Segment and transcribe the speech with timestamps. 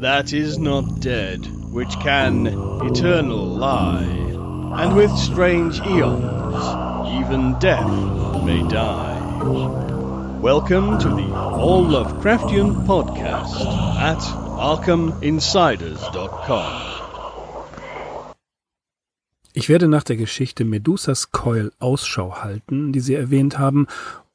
[0.00, 4.04] that is not dead, which can eternal lie,
[4.80, 6.54] and with strange eons
[7.18, 7.90] even death
[8.44, 9.18] may die.
[10.40, 13.56] Welcome to the All Lovecraftian Podcast
[13.98, 16.84] at ArkhamInsiders.com.
[19.52, 23.88] Ich werde nach der Geschichte Medusas Coil Ausschau halten, die Sie erwähnt haben,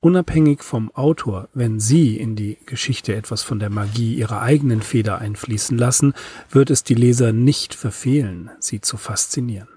[0.04, 5.20] unabhängig vom Autor, wenn Sie in die Geschichte etwas von der Magie Ihrer eigenen Feder
[5.20, 6.14] einfließen lassen,
[6.50, 9.70] wird es die Leser nicht verfehlen, sie zu faszinieren.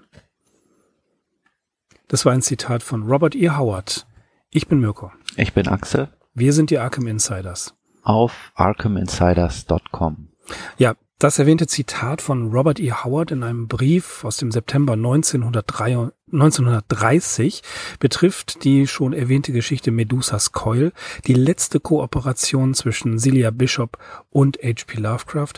[2.09, 3.49] Das war ein Zitat von Robert E.
[3.49, 4.05] Howard.
[4.49, 5.11] Ich bin Mirko.
[5.37, 6.09] Ich bin Axel.
[6.33, 7.73] Wir sind die Arkham Insiders.
[8.03, 10.29] Auf arkhaminsiders.com.
[10.77, 12.91] Ja, das erwähnte Zitat von Robert E.
[12.91, 17.63] Howard in einem Brief aus dem September 1930
[17.99, 20.91] betrifft die schon erwähnte Geschichte Medusas Coil,
[21.25, 23.97] die letzte Kooperation zwischen Celia Bishop
[24.29, 24.99] und H.P.
[24.99, 25.53] Lovecraft.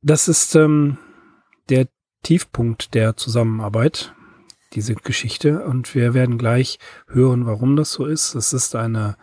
[0.00, 0.96] Das ist ähm,
[1.68, 1.88] der
[2.22, 4.14] Tiefpunkt der Zusammenarbeit,
[4.72, 8.34] diese Geschichte, und wir werden gleich hören, warum das so ist.
[8.34, 9.18] Es ist eine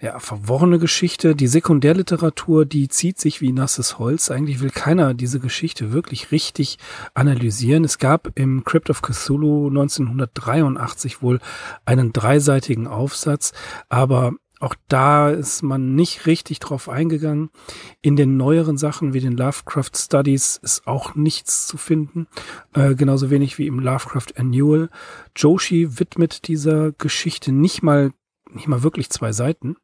[0.00, 1.34] ja, verworrene Geschichte.
[1.34, 4.30] Die Sekundärliteratur, die zieht sich wie nasses Holz.
[4.30, 6.78] Eigentlich will keiner diese Geschichte wirklich richtig
[7.14, 7.84] analysieren.
[7.84, 11.40] Es gab im Crypt of Cthulhu 1983 wohl
[11.86, 13.52] einen dreiseitigen Aufsatz,
[13.88, 17.50] aber auch da ist man nicht richtig drauf eingegangen.
[18.00, 22.26] In den neueren Sachen wie den Lovecraft Studies ist auch nichts zu finden.
[22.74, 24.88] Äh, genauso wenig wie im Lovecraft Annual.
[25.36, 28.12] Joshi widmet dieser Geschichte nicht mal,
[28.50, 29.76] nicht mal wirklich zwei Seiten.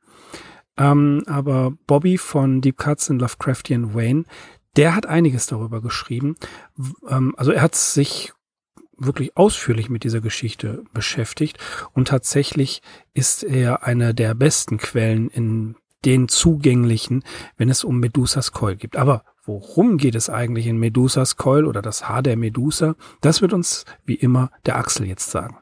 [0.77, 4.25] Ähm, aber Bobby von Deep Cuts in Lovecraftian Wayne,
[4.77, 6.37] der hat einiges darüber geschrieben.
[7.09, 8.33] Ähm, also er hat sich
[8.97, 11.59] wirklich ausführlich mit dieser Geschichte beschäftigt
[11.93, 12.83] und tatsächlich
[13.15, 17.25] ist er eine der besten Quellen in den zugänglichen,
[17.57, 18.97] wenn es um Medusas Coil geht.
[18.97, 22.97] Aber worum geht es eigentlich in Medusas Coil oder das Haar der Medusa?
[23.21, 25.59] Das wird uns wie immer der Axel jetzt sagen.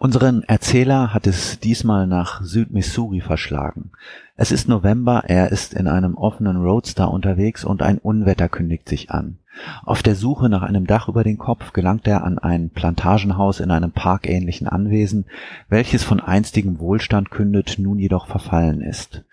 [0.00, 3.90] Unseren Erzähler hat es diesmal nach Südmissouri verschlagen.
[4.36, 9.10] Es ist November, er ist in einem offenen Roadster unterwegs und ein Unwetter kündigt sich
[9.10, 9.38] an.
[9.84, 13.72] Auf der Suche nach einem Dach über den Kopf gelangt er an ein Plantagenhaus in
[13.72, 15.24] einem parkähnlichen Anwesen,
[15.68, 19.24] welches von einstigem Wohlstand kündet, nun jedoch verfallen ist.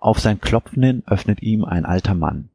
[0.00, 2.50] Auf sein Klopfen hin öffnet ihm ein alter Mann.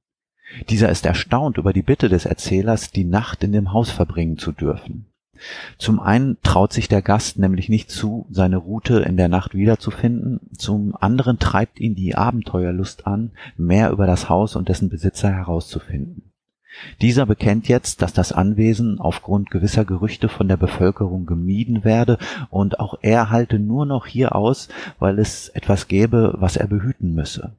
[0.70, 4.52] Dieser ist erstaunt über die Bitte des Erzählers, die Nacht in dem Haus verbringen zu
[4.52, 5.08] dürfen.
[5.78, 10.40] Zum einen traut sich der Gast nämlich nicht zu, seine Route in der Nacht wiederzufinden,
[10.58, 16.32] zum anderen treibt ihn die Abenteuerlust an, mehr über das Haus und dessen Besitzer herauszufinden.
[17.02, 22.18] Dieser bekennt jetzt, dass das Anwesen aufgrund gewisser Gerüchte von der Bevölkerung gemieden werde
[22.50, 24.68] und auch er halte nur noch hier aus,
[25.00, 27.56] weil es etwas gäbe, was er behüten müsse.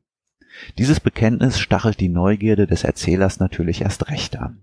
[0.79, 4.63] Dieses Bekenntnis stachelt die Neugierde des Erzählers natürlich erst recht an.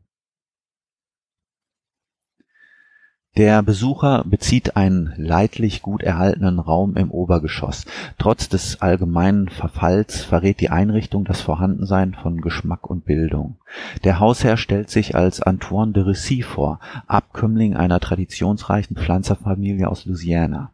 [3.35, 7.85] Der Besucher bezieht einen leidlich gut erhaltenen Raum im Obergeschoss.
[8.19, 13.57] Trotz des allgemeinen Verfalls verrät die Einrichtung das Vorhandensein von Geschmack und Bildung.
[14.03, 20.69] Der Hausherr stellt sich als Antoine de Rissy vor, Abkömmling einer traditionsreichen Pflanzerfamilie aus Louisiana.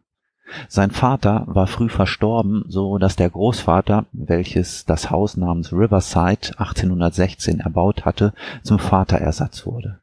[0.68, 7.60] Sein Vater war früh verstorben, so dass der Großvater, welches das Haus namens Riverside 1816
[7.60, 10.00] erbaut hatte, zum Vaterersatz wurde.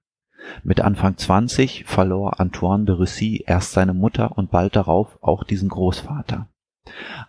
[0.64, 5.70] Mit Anfang 20 verlor Antoine de Russy erst seine Mutter und bald darauf auch diesen
[5.70, 6.48] Großvater.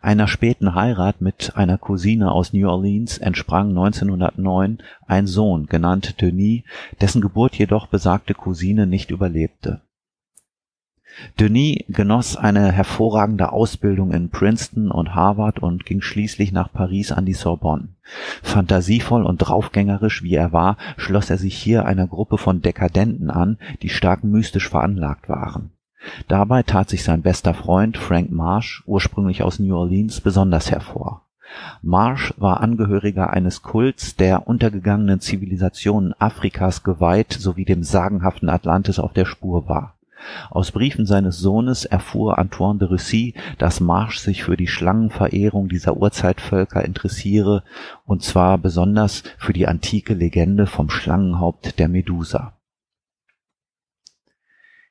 [0.00, 6.62] Einer späten Heirat mit einer Cousine aus New Orleans entsprang 1909 ein Sohn, genannt Denis,
[7.00, 9.80] dessen Geburt jedoch besagte Cousine nicht überlebte
[11.40, 17.24] Denis genoss eine hervorragende Ausbildung in Princeton und Harvard und ging schließlich nach Paris an
[17.24, 17.88] die Sorbonne.
[18.42, 23.58] Phantasievoll und draufgängerisch wie er war, schloss er sich hier einer Gruppe von Dekadenten an,
[23.82, 25.70] die stark mystisch veranlagt waren.
[26.28, 31.22] Dabei tat sich sein bester Freund Frank Marsh, ursprünglich aus New Orleans, besonders hervor.
[31.82, 39.12] Marsh war Angehöriger eines Kults, der untergegangenen Zivilisationen Afrikas geweiht sowie dem sagenhaften Atlantis auf
[39.12, 39.97] der Spur war
[40.50, 45.96] aus Briefen seines Sohnes erfuhr Antoine de Russy, dass Marsch sich für die Schlangenverehrung dieser
[45.96, 47.62] Urzeitvölker interessiere,
[48.04, 52.54] und zwar besonders für die antike Legende vom Schlangenhaupt der Medusa.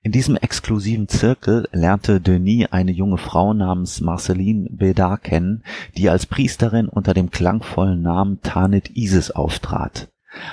[0.04, 5.64] In diesem exklusiven Zirkel lernte Denis eine junge Frau namens Marceline Bédard kennen,
[5.98, 10.08] die als Priesterin unter dem klangvollen Namen Tanit Isis auftrat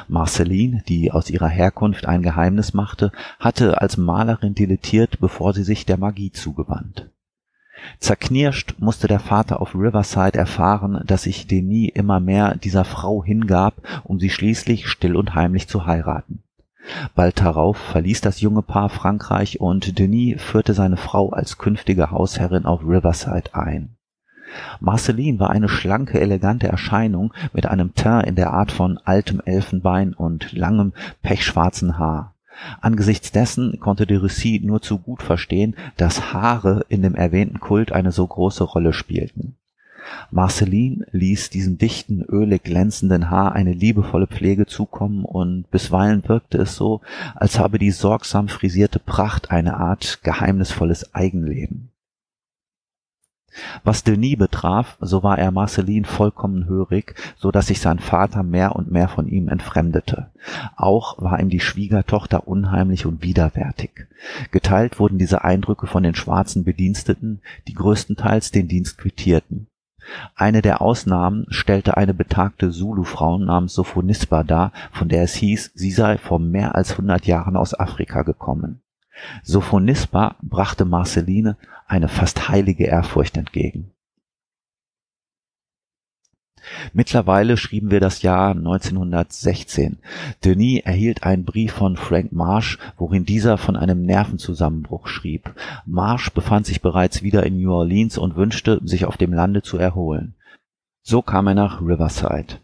[0.09, 5.87] Marceline, die aus ihrer Herkunft ein Geheimnis machte, hatte als Malerin dilettiert, bevor sie sich
[5.87, 7.11] der Magie zugewandt.
[7.99, 13.75] Zerknirscht musste der Vater auf Riverside erfahren, dass sich Denis immer mehr dieser Frau hingab,
[14.05, 16.43] um sie schließlich still und heimlich zu heiraten.
[17.15, 22.67] Bald darauf verließ das junge Paar Frankreich und Denis führte seine Frau als künftige Hausherrin
[22.67, 23.97] auf Riverside ein.
[24.81, 30.15] Marceline war eine schlanke, elegante Erscheinung mit einem Teint in der Art von altem Elfenbein
[30.15, 30.93] und langem,
[31.23, 32.35] pechschwarzen Haar.
[32.81, 37.93] Angesichts dessen konnte de Russie nur zu gut verstehen, dass Haare in dem erwähnten Kult
[37.93, 39.57] eine so große Rolle spielten.
[40.31, 46.77] Marceline ließ diesem dichten, ölig glänzenden Haar eine liebevolle Pflege zukommen und bisweilen wirkte es
[46.77, 47.01] so,
[47.35, 51.91] als habe die sorgsam frisierte Pracht eine Art geheimnisvolles Eigenleben.
[53.85, 58.75] Was Denis betraf, so war er Marceline vollkommen hörig, so dass sich sein Vater mehr
[58.75, 60.31] und mehr von ihm entfremdete.
[60.77, 64.09] Auch war ihm die Schwiegertochter unheimlich und widerwärtig.
[64.51, 69.69] Geteilt wurden diese Eindrücke von den schwarzen Bediensteten, die größtenteils den Dienst quittierten.
[70.35, 75.93] Eine der Ausnahmen stellte eine betagte Zulu-Frau namens Sophonisba dar, von der es hieß, sie
[75.93, 78.81] sei vor mehr als hundert Jahren aus Afrika gekommen.
[79.43, 81.57] Sophonisba brachte Marceline
[81.87, 83.91] eine fast heilige Ehrfurcht entgegen.
[86.93, 89.99] Mittlerweile schrieben wir das Jahr 1916.
[90.45, 95.55] Denis erhielt einen Brief von Frank Marsh, worin dieser von einem Nervenzusammenbruch schrieb.
[95.87, 99.77] Marsh befand sich bereits wieder in New Orleans und wünschte, sich auf dem Lande zu
[99.77, 100.35] erholen.
[101.03, 102.59] So kam er nach Riverside.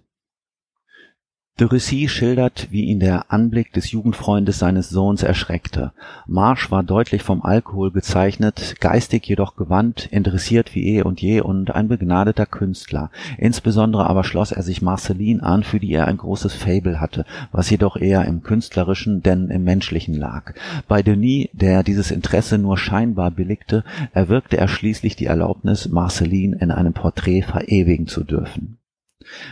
[1.60, 5.92] De Russie schildert, wie ihn der Anblick des Jugendfreundes seines Sohns erschreckte.
[6.26, 11.70] Marsch war deutlich vom Alkohol gezeichnet, geistig jedoch gewandt, interessiert wie eh und je und
[11.74, 13.10] ein begnadeter Künstler.
[13.36, 17.68] Insbesondere aber schloss er sich Marceline an, für die er ein großes Fable hatte, was
[17.68, 20.54] jedoch eher im künstlerischen denn im menschlichen lag.
[20.88, 23.84] Bei Denis, der dieses Interesse nur scheinbar billigte,
[24.14, 28.79] erwirkte er schließlich die Erlaubnis, Marceline in einem Porträt verewigen zu dürfen.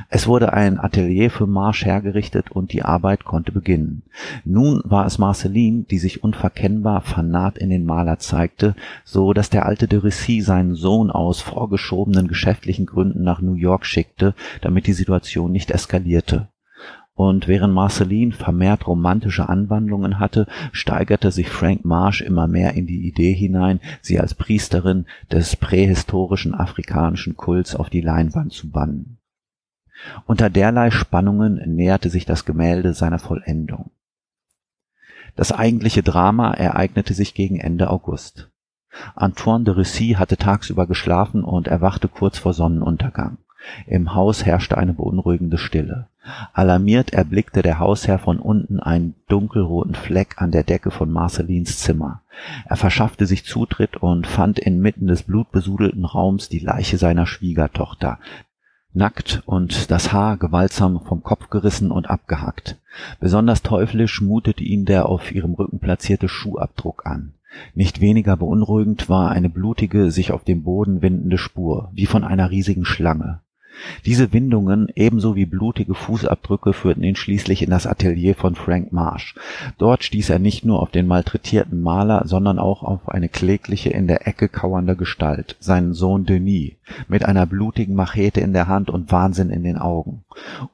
[0.09, 4.03] Es wurde ein Atelier für Marsch hergerichtet und die Arbeit konnte beginnen.
[4.45, 9.67] Nun war es Marceline, die sich unverkennbar fanat in den Maler zeigte, so dass der
[9.67, 14.93] alte de Rissy seinen Sohn aus vorgeschobenen geschäftlichen Gründen nach New York schickte, damit die
[14.93, 16.49] Situation nicht eskalierte.
[17.19, 23.09] Und während Marceline vermehrt romantische Anwandlungen hatte, steigerte sich Frank Marsh immer mehr in die
[23.09, 29.18] Idee hinein, sie als Priesterin des prähistorischen afrikanischen Kults auf die Leinwand zu bannen.
[30.27, 33.91] Unter derlei Spannungen näherte sich das Gemälde seiner Vollendung.
[35.37, 38.51] Das eigentliche Drama ereignete sich gegen Ende August.
[39.15, 43.39] Antoine de Russy hatte tagsüber geschlafen und erwachte kurz vor Sonnenuntergang.
[43.87, 46.09] Im Haus herrschte eine beunruhigende Stille.
[46.53, 52.23] Alarmiert erblickte der Hausherr von unten einen dunkelroten Fleck an der Decke von Marcelins Zimmer.
[52.67, 58.19] Er verschaffte sich Zutritt und fand inmitten des blutbesudelten Raums die Leiche seiner Schwiegertochter,
[58.93, 62.79] nackt und das Haar gewaltsam vom Kopf gerissen und abgehackt.
[63.21, 67.35] Besonders teuflisch mutete ihn der auf ihrem Rücken platzierte Schuhabdruck an.
[67.75, 72.51] Nicht weniger beunruhigend war eine blutige, sich auf dem Boden windende Spur, wie von einer
[72.51, 73.41] riesigen Schlange.
[74.05, 79.35] Diese Windungen ebenso wie blutige Fußabdrücke führten ihn schließlich in das Atelier von Frank Marsh.
[79.79, 84.07] Dort stieß er nicht nur auf den malträtierten Maler, sondern auch auf eine klägliche in
[84.07, 86.73] der Ecke kauernde Gestalt, seinen Sohn Denis,
[87.09, 90.25] mit einer blutigen Machete in der Hand und Wahnsinn in den Augen.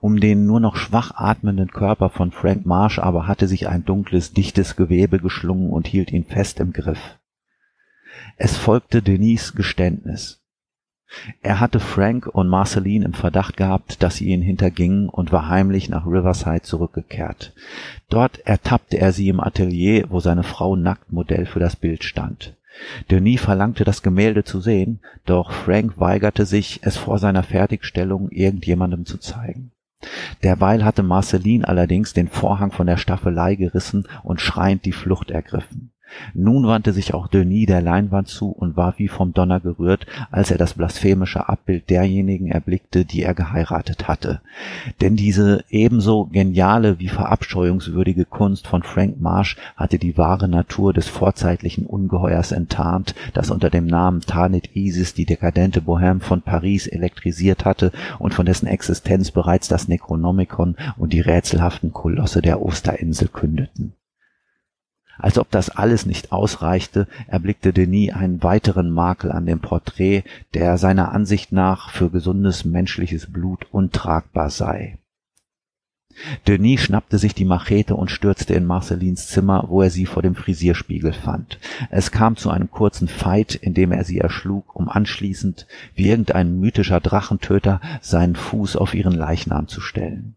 [0.01, 4.33] Um den nur noch schwach atmenden Körper von Frank Marsh aber hatte sich ein dunkles,
[4.33, 7.19] dichtes Gewebe geschlungen und hielt ihn fest im Griff.
[8.37, 10.44] Es folgte Denis Geständnis.
[11.43, 15.89] Er hatte Frank und Marceline im Verdacht gehabt, dass sie ihn hintergingen und war heimlich
[15.89, 17.53] nach Riverside zurückgekehrt.
[18.09, 22.57] Dort ertappte er sie im Atelier, wo seine Frau nackt Modell für das Bild stand.
[23.11, 29.07] Denis verlangte das Gemälde zu sehen, doch Frank weigerte sich, es vor seiner Fertigstellung irgendjemandem
[29.07, 29.71] zu zeigen.
[30.43, 35.94] Derweil hatte Marceline allerdings den Vorhang von der Staffelei gerissen und schreiend die Flucht ergriffen.
[36.33, 40.51] Nun wandte sich auch Denis der Leinwand zu und war wie vom Donner gerührt, als
[40.51, 44.41] er das blasphemische Abbild derjenigen erblickte, die er geheiratet hatte.
[45.01, 51.09] Denn diese ebenso geniale wie verabscheuungswürdige Kunst von Frank Marsh hatte die wahre Natur des
[51.09, 57.65] vorzeitlichen Ungeheuers enttarnt, das unter dem Namen Tanit Isis die dekadente Bohème von Paris elektrisiert
[57.65, 63.95] hatte und von dessen Existenz bereits das Necronomicon und die rätselhaften Kolosse der Osterinsel kündeten.
[65.19, 70.79] Als ob das alles nicht ausreichte, erblickte Denis einen weiteren Makel an dem Porträt, der
[70.79, 74.99] seiner Ansicht nach für gesundes menschliches Blut untragbar sei.
[76.47, 80.37] Denis schnappte sich die Machete und stürzte in Marcelins Zimmer, wo er sie vor dem
[80.37, 81.59] Frisierspiegel fand.
[81.91, 86.59] Es kam zu einem kurzen Fight, in dem er sie erschlug, um anschließend, wie irgendein
[86.61, 90.37] mythischer Drachentöter, seinen Fuß auf ihren Leichnam zu stellen.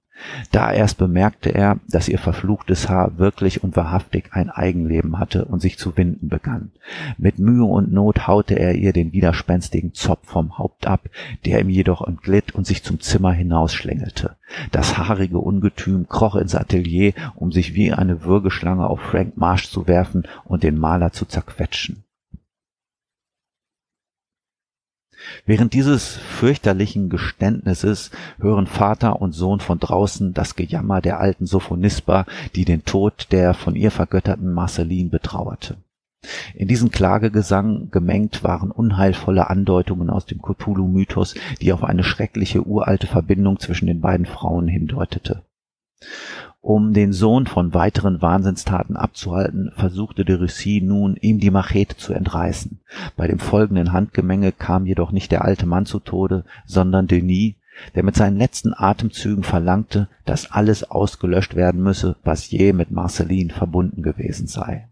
[0.52, 5.62] Da erst bemerkte er, dass ihr verfluchtes Haar wirklich und wahrhaftig ein Eigenleben hatte und
[5.62, 6.72] sich zu winden begann.
[7.18, 11.10] Mit Mühe und Not haute er ihr den widerspenstigen Zopf vom Haupt ab,
[11.46, 14.36] der ihm jedoch entglitt und sich zum Zimmer hinausschlängelte.
[14.72, 19.88] Das haarige Ungetüm kroch ins Atelier, um sich wie eine Würgeschlange auf Frank Marsh zu
[19.88, 22.04] werfen und den Maler zu zerquetschen.
[25.46, 32.26] Während dieses fürchterlichen Geständnisses hören Vater und Sohn von draußen das Gejammer der alten Sophonisba,
[32.56, 35.78] die den Tod der von ihr vergötterten Marceline betrauerte.
[36.56, 43.08] In diesen Klagegesang gemengt waren unheilvolle Andeutungen aus dem Cthulhu-Mythos, die auf eine schreckliche uralte
[43.08, 45.44] Verbindung zwischen den beiden Frauen hindeutete.
[46.68, 52.12] Um den Sohn von weiteren Wahnsinnstaten abzuhalten, versuchte de Russie nun, ihm die Machete zu
[52.12, 52.82] entreißen.
[53.16, 57.54] Bei dem folgenden Handgemenge kam jedoch nicht der alte Mann zu Tode, sondern Denis,
[57.96, 63.54] der mit seinen letzten Atemzügen verlangte, dass alles ausgelöscht werden müsse, was je mit Marceline
[63.54, 64.90] verbunden gewesen sei.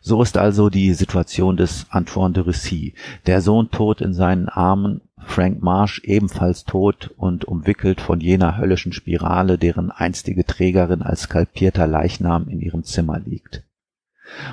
[0.00, 2.94] So ist also die Situation des Antoine de Russie.
[3.26, 8.92] Der Sohn tot in seinen Armen, Frank Marsh ebenfalls tot und umwickelt von jener höllischen
[8.92, 13.64] Spirale, deren einstige Trägerin als skalpierter Leichnam in ihrem Zimmer liegt.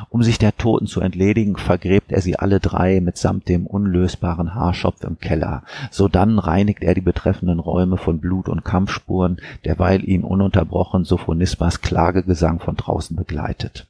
[0.09, 5.03] Um sich der Toten zu entledigen, vergräbt er sie alle drei mitsamt dem unlösbaren Haarschopf
[5.03, 5.63] im Keller.
[5.91, 12.59] Sodann reinigt er die betreffenden Räume von Blut und Kampfspuren, derweil ihn ununterbrochen Sophonisbas Klagegesang
[12.59, 13.87] von draußen begleitet.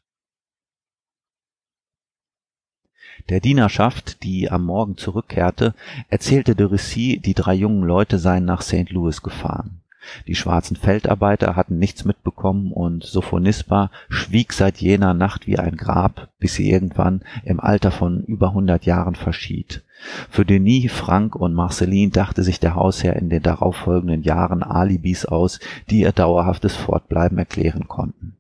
[3.30, 5.74] Der Dienerschaft, die am Morgen zurückkehrte,
[6.10, 8.90] erzählte de Russie, die drei jungen Leute seien nach St.
[8.90, 9.82] Louis gefahren.
[10.28, 16.30] Die schwarzen Feldarbeiter hatten nichts mitbekommen und Sophonisba schwieg seit jener Nacht wie ein Grab,
[16.40, 19.84] bis sie irgendwann im Alter von über hundert Jahren verschied.
[20.30, 25.60] Für Denis, Frank und Marceline dachte sich der Hausherr in den darauffolgenden Jahren Alibis aus,
[25.90, 28.38] die ihr dauerhaftes Fortbleiben erklären konnten.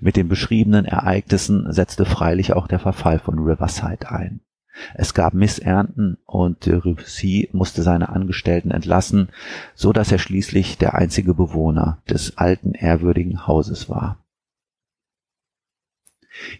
[0.00, 4.40] Mit den beschriebenen Ereignissen setzte freilich auch der Verfall von Riverside ein.
[4.94, 9.28] Es gab Missernten und de Russie musste seine Angestellten entlassen,
[9.74, 14.18] so dass er schließlich der einzige Bewohner des alten ehrwürdigen Hauses war.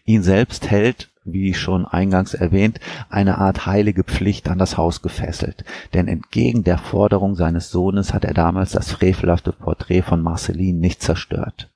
[0.05, 5.65] Ihn selbst hält, wie schon eingangs erwähnt, eine Art heilige Pflicht an das Haus gefesselt,
[5.95, 11.03] denn entgegen der Forderung seines Sohnes hat er damals das frevelhafte Porträt von Marceline nicht
[11.03, 11.72] zerstört.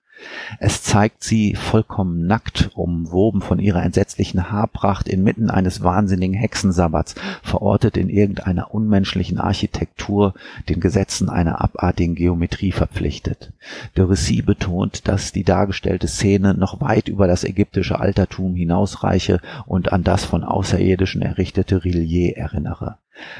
[0.58, 7.96] Es zeigt sie vollkommen nackt, umwoben von ihrer entsetzlichen Haarpracht inmitten eines wahnsinnigen Hexensabbats, verortet
[7.96, 10.35] in irgendeiner unmenschlichen Architektur,
[10.68, 13.52] den Gesetzen einer abartigen Geometrie verpflichtet.
[13.96, 19.92] De Rissy betont, dass die dargestellte Szene noch weit über das ägyptische Altertum hinausreiche und
[19.92, 22.99] an das von Außerirdischen errichtete Rillier erinnere.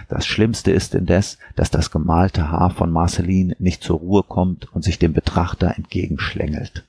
[0.09, 4.83] Das Schlimmste ist indes, dass das gemalte Haar von Marceline nicht zur Ruhe kommt und
[4.83, 6.85] sich dem Betrachter entgegenschlängelt.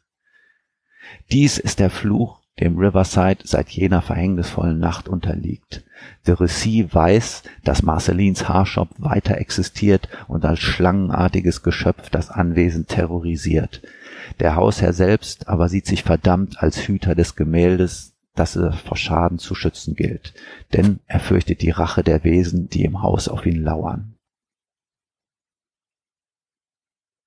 [1.32, 5.84] Dies ist der Fluch, dem Riverside seit jener verhängnisvollen Nacht unterliegt.
[6.26, 13.82] De Russie weiß, dass Marcelines Haarschopf weiter existiert und als schlangenartiges Geschöpf das Anwesen terrorisiert.
[14.40, 19.40] Der Hausherr selbst aber sieht sich verdammt als Hüter des Gemäldes, dass er vor Schaden
[19.40, 20.34] zu schützen gilt,
[20.74, 24.17] denn er fürchtet die Rache der Wesen, die im Haus auf ihn lauern.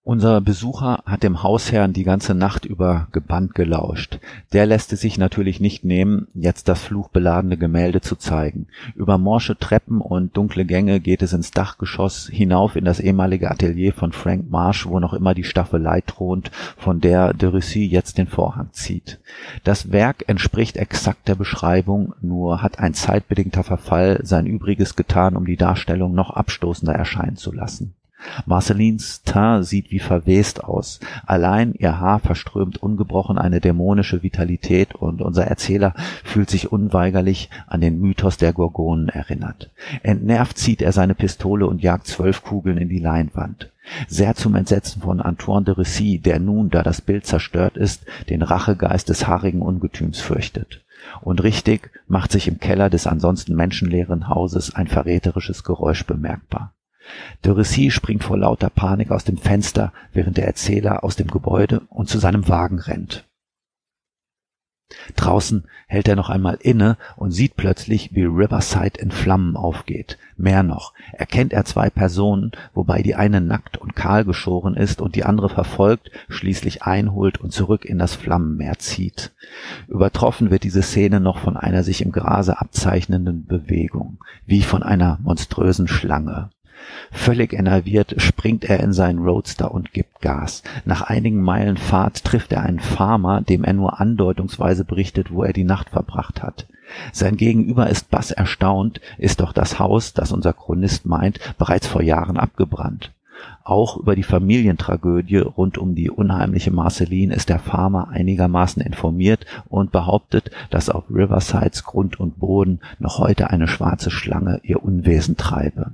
[0.03, 4.19] Unser Besucher hat dem Hausherrn die ganze Nacht über gebannt gelauscht.
[4.55, 8.69] Der lässt es sich natürlich nicht nehmen, jetzt das fluchbeladene Gemälde zu zeigen.
[8.95, 13.93] Über morsche Treppen und dunkle Gänge geht es ins Dachgeschoss hinauf in das ehemalige Atelier
[13.93, 18.27] von Frank Marsh, wo noch immer die Staffelei thront, von der de Russie jetzt den
[18.27, 19.21] Vorhang zieht.
[19.65, 25.45] Das Werk entspricht exakt der Beschreibung, nur hat ein zeitbedingter Verfall sein Übriges getan, um
[25.45, 27.95] die Darstellung noch abstoßender erscheinen zu lassen.
[28.47, 31.01] Marcelines Teint sieht wie verwest aus.
[31.27, 37.81] Allein ihr Haar verströmt ungebrochen eine dämonische Vitalität und unser Erzähler fühlt sich unweigerlich an
[37.81, 39.71] den Mythos der Gorgonen erinnert.
[40.03, 43.71] Entnervt zieht er seine Pistole und jagt zwölf Kugeln in die Leinwand.
[44.07, 48.43] Sehr zum Entsetzen von Antoine de Rissy, der nun, da das Bild zerstört ist, den
[48.43, 50.85] Rachegeist des haarigen Ungetüms fürchtet.
[51.23, 56.73] Und richtig macht sich im Keller des ansonsten menschenleeren Hauses ein verräterisches Geräusch bemerkbar.
[57.45, 62.09] Rissy springt vor lauter Panik aus dem Fenster, während der Erzähler aus dem Gebäude und
[62.09, 63.27] zu seinem Wagen rennt.
[65.15, 70.19] Draußen hält er noch einmal inne und sieht plötzlich, wie Riverside in Flammen aufgeht.
[70.37, 75.15] Mehr noch, erkennt er zwei Personen, wobei die eine nackt und kahl geschoren ist und
[75.15, 79.33] die andere verfolgt, schließlich einholt und zurück in das Flammenmeer zieht.
[79.87, 85.19] Übertroffen wird diese Szene noch von einer sich im Grase abzeichnenden Bewegung, wie von einer
[85.23, 86.51] monströsen Schlange.
[87.11, 90.63] Völlig enerviert springt er in seinen Roadster und gibt Gas.
[90.85, 95.53] Nach einigen Meilen Fahrt trifft er einen Farmer, dem er nur andeutungsweise berichtet, wo er
[95.53, 96.67] die Nacht verbracht hat.
[97.13, 102.03] Sein Gegenüber ist bass erstaunt, ist doch das Haus, das unser Chronist meint, bereits vor
[102.03, 103.13] Jahren abgebrannt.
[103.65, 109.93] Auch über die Familientragödie rund um die unheimliche Marceline ist der Farmer einigermaßen informiert und
[109.93, 115.93] behauptet, dass auf Riversides Grund und Boden noch heute eine schwarze Schlange ihr Unwesen treibe.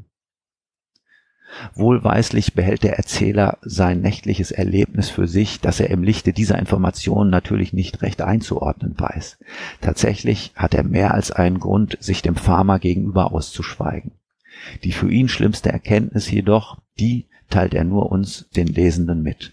[1.74, 7.30] Wohlweislich behält der Erzähler sein nächtliches Erlebnis für sich, das er im Lichte dieser Informationen
[7.30, 9.38] natürlich nicht recht einzuordnen weiß.
[9.80, 14.12] Tatsächlich hat er mehr als einen Grund, sich dem Farmer gegenüber auszuschweigen.
[14.84, 19.52] Die für ihn schlimmste Erkenntnis jedoch, die teilt er nur uns, den Lesenden, mit.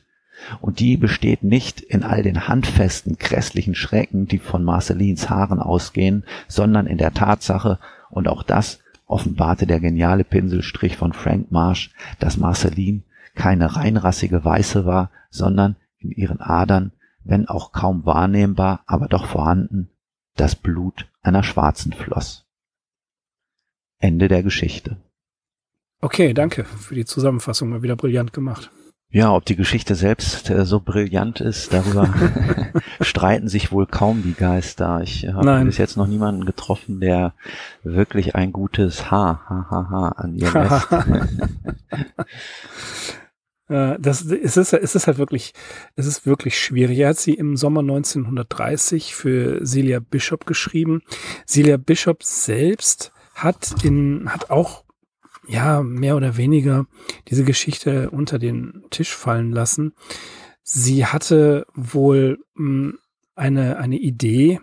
[0.61, 6.25] Und die besteht nicht in all den handfesten, grässlichen Schrecken, die von Marcelins Haaren ausgehen,
[6.47, 7.79] sondern in der Tatsache,
[8.09, 8.82] und auch das
[9.13, 13.03] offenbarte der geniale Pinselstrich von Frank Marsh, dass Marceline
[13.35, 16.91] keine reinrassige Weiße war, sondern in ihren Adern,
[17.23, 19.89] wenn auch kaum wahrnehmbar, aber doch vorhanden,
[20.35, 22.45] das Blut einer Schwarzen floss.
[23.99, 24.97] Ende der Geschichte.
[26.01, 28.71] Okay, danke für die Zusammenfassung, mal wieder brillant gemacht.
[29.13, 32.11] Ja, ob die Geschichte selbst äh, so brillant ist, darüber
[32.99, 35.01] streiten sich wohl kaum die Geister.
[35.03, 37.35] Ich habe bis jetzt noch niemanden getroffen, der
[37.83, 40.91] wirklich ein gutes Ha, ha, ha, ha an ihr lässt.
[43.69, 45.53] Äh, das, es, ist, es ist halt wirklich,
[45.95, 46.97] es ist wirklich schwierig.
[46.97, 51.03] Er hat sie im Sommer 1930 für Celia Bishop geschrieben.
[51.47, 54.82] Celia Bishop selbst hat in, hat auch
[55.47, 56.85] ja, mehr oder weniger
[57.29, 59.93] diese Geschichte unter den Tisch fallen lassen.
[60.61, 62.99] Sie hatte wohl mh, hm,
[63.35, 64.59] eine, eine Idee,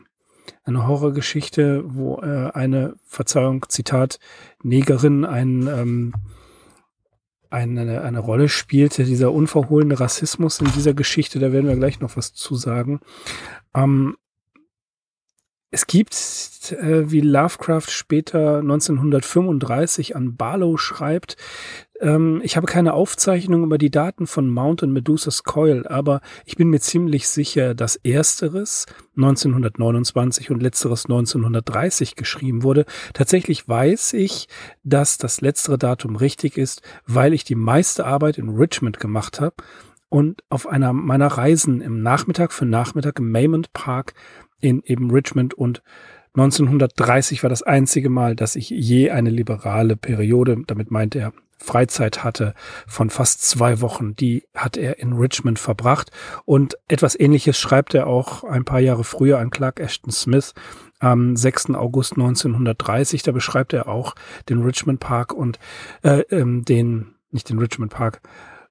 [0.64, 4.18] eine Horrorgeschichte, wo äh, eine, Verzeihung, Zitat,
[4.62, 6.14] Negerin ein, ähm,
[7.50, 12.16] eine, eine Rolle spielte, dieser unverhohlene Rassismus in dieser Geschichte, da werden wir gleich noch
[12.16, 13.00] was zu sagen.
[13.74, 14.16] Ähm,
[15.70, 16.14] es gibt,
[16.72, 21.36] äh, wie Lovecraft später 1935 an Barlow schreibt,
[22.00, 26.56] ähm, ich habe keine Aufzeichnung über die Daten von Mount und Medusa's Coil, aber ich
[26.56, 32.86] bin mir ziemlich sicher, dass ersteres 1929 und letzteres 1930 geschrieben wurde.
[33.12, 34.48] Tatsächlich weiß ich,
[34.82, 39.56] dass das letztere Datum richtig ist, weil ich die meiste Arbeit in Richmond gemacht habe
[40.08, 44.14] und auf einer meiner Reisen im Nachmittag für Nachmittag im Maymont Park
[44.60, 45.82] in eben Richmond und
[46.34, 52.24] 1930 war das einzige Mal, dass ich je eine liberale Periode, damit meinte er Freizeit
[52.24, 52.54] hatte
[52.86, 54.16] von fast zwei Wochen.
[54.16, 56.10] Die hat er in Richmond verbracht.
[56.44, 60.54] Und etwas ähnliches schreibt er auch ein paar Jahre früher an Clark Ashton Smith
[61.00, 61.70] am 6.
[61.70, 63.22] August 1930.
[63.22, 64.14] Da beschreibt er auch
[64.48, 65.58] den Richmond Park und
[66.02, 68.22] äh, ähm, den, nicht den Richmond Park,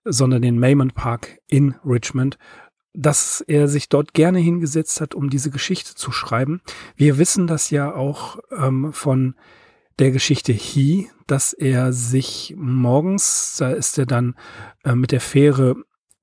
[0.04, 2.38] sondern den Maymont Park in Richmond
[2.94, 6.62] dass er sich dort gerne hingesetzt hat, um diese Geschichte zu schreiben.
[6.96, 9.36] Wir wissen das ja auch ähm, von
[10.00, 14.36] der Geschichte He, dass er sich morgens, da ist er dann
[14.84, 15.76] äh, mit der Fähre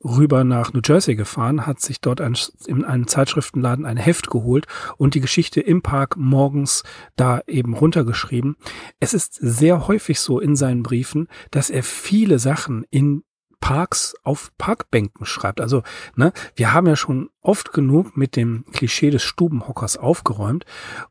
[0.04, 4.66] rüber nach New Jersey gefahren, hat sich dort ein, in einem Zeitschriftenladen ein Heft geholt
[4.96, 6.82] und die Geschichte im Park morgens
[7.16, 8.56] da eben runtergeschrieben.
[9.00, 13.24] Es ist sehr häufig so in seinen Briefen, dass er viele Sachen in
[13.60, 15.60] Parks auf Parkbänken schreibt.
[15.60, 15.82] Also,
[16.14, 20.64] ne, wir haben ja schon oft genug mit dem Klischee des Stubenhockers aufgeräumt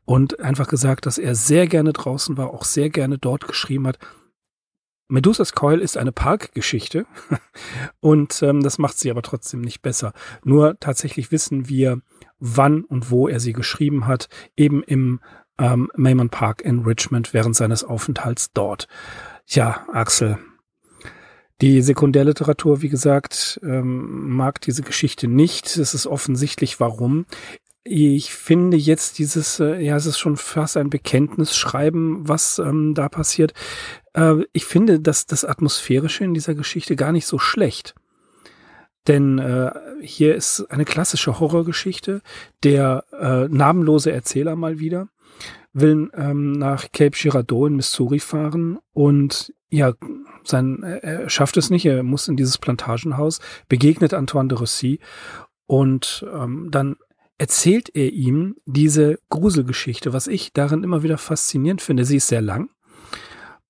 [0.04, 3.98] und einfach gesagt, dass er sehr gerne draußen war, auch sehr gerne dort geschrieben hat.
[5.08, 7.06] Medusas Coil ist eine Parkgeschichte
[8.00, 10.12] und ähm, das macht sie aber trotzdem nicht besser.
[10.42, 12.00] Nur tatsächlich wissen wir,
[12.38, 15.20] wann und wo er sie geschrieben hat, eben im
[15.58, 18.88] ähm, Mayman Park in Richmond während seines Aufenthalts dort.
[19.46, 20.38] Ja, Axel,
[21.60, 25.76] die Sekundärliteratur, wie gesagt, ähm, mag diese Geschichte nicht.
[25.76, 27.26] Es ist offensichtlich, warum.
[27.82, 33.08] Ich finde jetzt dieses, äh, ja, es ist schon fast ein Bekenntnisschreiben, was ähm, da
[33.08, 33.54] passiert.
[34.12, 37.94] Äh, ich finde, dass das Atmosphärische in dieser Geschichte gar nicht so schlecht.
[39.06, 39.70] Denn äh,
[40.02, 42.22] hier ist eine klassische Horrorgeschichte.
[42.64, 45.08] Der äh, namenlose Erzähler mal wieder
[45.72, 49.92] will ähm, nach Cape Girardeau in Missouri fahren und ja,
[50.48, 55.00] sein, er schafft es nicht, er muss in dieses Plantagenhaus, begegnet Antoine de Rossi
[55.66, 56.96] und ähm, dann
[57.38, 62.04] erzählt er ihm diese Gruselgeschichte, was ich darin immer wieder faszinierend finde.
[62.04, 62.70] Sie ist sehr lang.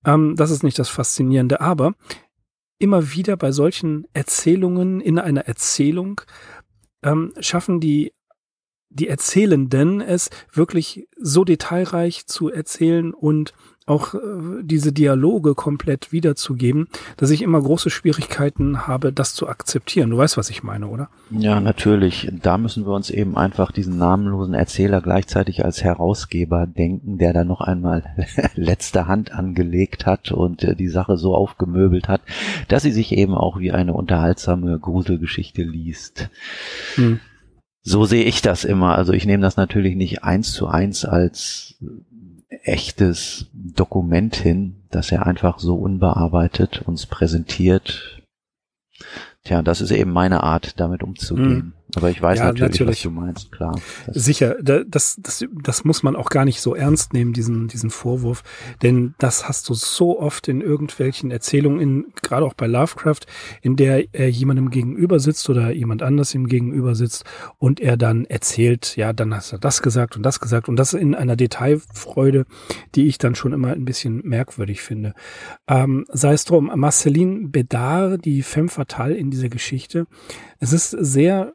[0.05, 1.93] Ähm, das ist nicht das Faszinierende, aber
[2.79, 6.21] immer wieder bei solchen Erzählungen in einer Erzählung
[7.03, 8.13] ähm, schaffen die
[8.89, 13.53] die Erzählenden es wirklich so detailreich zu erzählen und
[13.87, 14.19] auch äh,
[14.61, 20.09] diese Dialoge komplett wiederzugeben, dass ich immer große Schwierigkeiten habe, das zu akzeptieren.
[20.09, 21.09] Du weißt, was ich meine, oder?
[21.31, 22.29] Ja, natürlich.
[22.41, 27.43] Da müssen wir uns eben einfach diesen namenlosen Erzähler gleichzeitig als Herausgeber denken, der da
[27.43, 28.03] noch einmal
[28.55, 32.21] letzte Hand angelegt hat und äh, die Sache so aufgemöbelt hat,
[32.67, 36.29] dass sie sich eben auch wie eine unterhaltsame Gruselgeschichte liest.
[36.95, 37.19] Hm.
[37.89, 38.97] So sehe ich das immer.
[38.97, 41.77] Also ich nehme das natürlich nicht eins zu eins als
[42.67, 48.21] echtes Dokument hin, dass er einfach so unbearbeitet uns präsentiert.
[49.43, 51.73] Tja, das ist eben meine Art, damit umzugehen.
[51.95, 53.79] Aber ich weiß ja, natürlich, natürlich, was du meinst, klar.
[54.07, 58.43] Sicher, das, das, das muss man auch gar nicht so ernst nehmen, diesen, diesen Vorwurf.
[58.81, 63.21] Denn das hast du so oft in irgendwelchen Erzählungen, in, gerade auch bei Lovecraft,
[63.61, 67.23] in der er jemandem gegenüber sitzt oder jemand anders ihm gegenüber sitzt
[67.57, 70.93] und er dann erzählt, ja, dann hast du das gesagt und das gesagt und das
[70.93, 72.45] in einer Detailfreude,
[72.95, 75.13] die ich dann schon immer ein bisschen merkwürdig finde.
[75.67, 80.05] Ähm, sei es drum, Marceline Bedard, die Femme Fatale in dieser Geschichte,
[80.59, 81.53] es ist sehr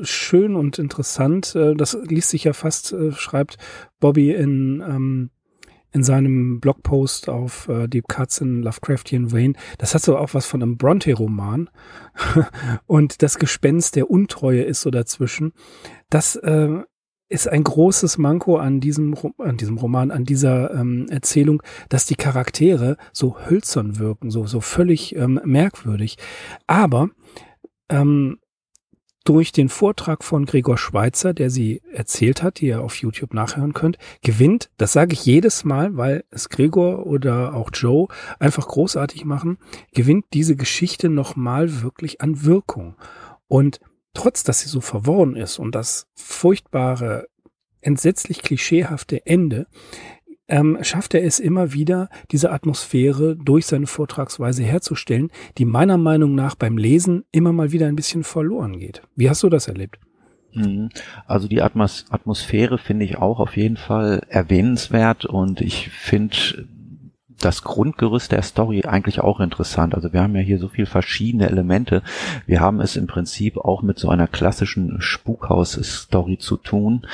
[0.00, 1.54] schön und interessant.
[1.54, 3.58] Äh, das liest sich ja fast, äh, schreibt
[4.00, 5.30] Bobby in, ähm,
[5.92, 9.56] in seinem Blogpost auf äh, Deep Cuts in Lovecraftian Vein.
[9.78, 11.70] Das hat so auch was von einem Bronte-Roman.
[12.86, 15.52] und das Gespenst der Untreue ist so dazwischen.
[16.10, 16.82] Das äh,
[17.28, 22.14] ist ein großes Manko an diesem, an diesem Roman, an dieser ähm, Erzählung, dass die
[22.14, 26.18] Charaktere so hölzern wirken, so, so völlig ähm, merkwürdig.
[26.66, 27.08] Aber
[27.88, 28.38] ähm,
[29.26, 33.72] durch den Vortrag von Gregor Schweitzer, der sie erzählt hat, die ihr auf YouTube nachhören
[33.72, 38.06] könnt, gewinnt, das sage ich jedes Mal, weil es Gregor oder auch Joe
[38.38, 39.58] einfach großartig machen,
[39.92, 42.94] gewinnt diese Geschichte nochmal wirklich an Wirkung.
[43.48, 43.80] Und
[44.14, 47.26] trotz, dass sie so verworren ist und das furchtbare,
[47.80, 49.66] entsetzlich klischeehafte Ende,
[50.48, 56.34] ähm, schafft er es immer wieder, diese Atmosphäre durch seine Vortragsweise herzustellen, die meiner Meinung
[56.34, 59.02] nach beim Lesen immer mal wieder ein bisschen verloren geht.
[59.16, 59.98] Wie hast du das erlebt?
[60.52, 60.88] Mhm.
[61.26, 66.36] Also die Atmos Atmosphäre finde ich auch auf jeden Fall erwähnenswert und ich finde
[67.38, 69.94] das Grundgerüst der Story eigentlich auch interessant.
[69.94, 72.02] Also wir haben ja hier so viel verschiedene Elemente.
[72.46, 77.06] Wir haben es im Prinzip auch mit so einer klassischen Spukhaus-Story zu tun.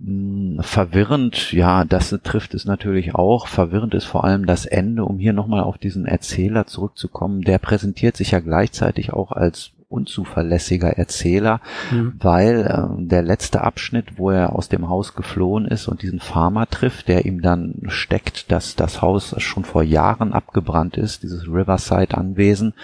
[0.00, 3.48] Hm, verwirrend, ja, das trifft es natürlich auch.
[3.48, 7.42] Verwirrend ist vor allem das Ende, um hier nochmal auf diesen Erzähler zurückzukommen.
[7.42, 12.12] Der präsentiert sich ja gleichzeitig auch als unzuverlässiger Erzähler, mhm.
[12.20, 16.68] weil äh, der letzte Abschnitt, wo er aus dem Haus geflohen ist und diesen Farmer
[16.68, 22.74] trifft, der ihm dann steckt, dass das Haus schon vor Jahren abgebrannt ist, dieses Riverside-Anwesen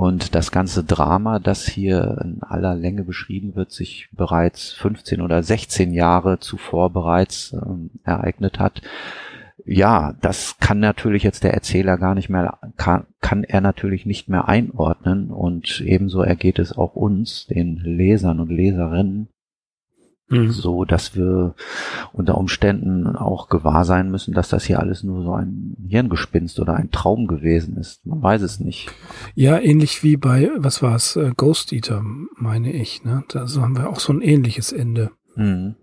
[0.00, 5.42] und das ganze Drama, das hier in aller Länge beschrieben wird, sich bereits 15 oder
[5.42, 8.80] 16 Jahre zuvor bereits äh, ereignet hat.
[9.66, 14.30] Ja, das kann natürlich jetzt der Erzähler gar nicht mehr, kann, kann er natürlich nicht
[14.30, 15.30] mehr einordnen.
[15.30, 19.28] Und ebenso ergeht es auch uns, den Lesern und Leserinnen,
[20.30, 20.50] mhm.
[20.50, 21.54] so dass wir
[22.12, 26.74] unter Umständen auch gewahr sein müssen, dass das hier alles nur so ein Hirngespinst oder
[26.74, 28.06] ein Traum gewesen ist.
[28.06, 28.90] Man weiß es nicht.
[29.34, 32.02] Ja, ähnlich wie bei, was war es, äh, Ghost Eater,
[32.36, 33.24] meine ich, ne?
[33.28, 35.10] Da haben wir auch so ein ähnliches Ende.
[35.36, 35.74] Mhm.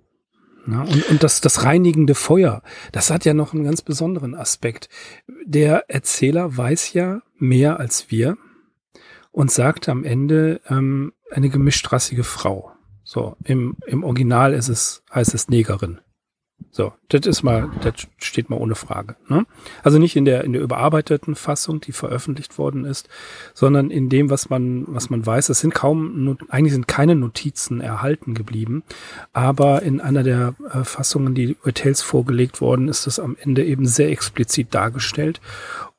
[0.69, 4.89] Ja, und, und das, das reinigende Feuer, das hat ja noch einen ganz besonderen Aspekt.
[5.45, 8.37] Der Erzähler weiß ja mehr als wir
[9.31, 12.71] und sagt am Ende ähm, eine gemischtrassige Frau.
[13.09, 16.01] So, im, im Original ist es, heißt es Negerin.
[16.71, 19.15] So, das ist mal, das steht mal ohne Frage.
[19.29, 19.45] Ne?
[19.81, 23.07] Also nicht in der in der überarbeiteten Fassung, die veröffentlicht worden ist,
[23.53, 25.47] sondern in dem, was man was man weiß.
[25.47, 28.83] Es sind kaum, eigentlich sind keine Notizen erhalten geblieben,
[29.31, 33.85] aber in einer der äh, Fassungen, die Hotels vorgelegt worden, ist das am Ende eben
[33.85, 35.39] sehr explizit dargestellt.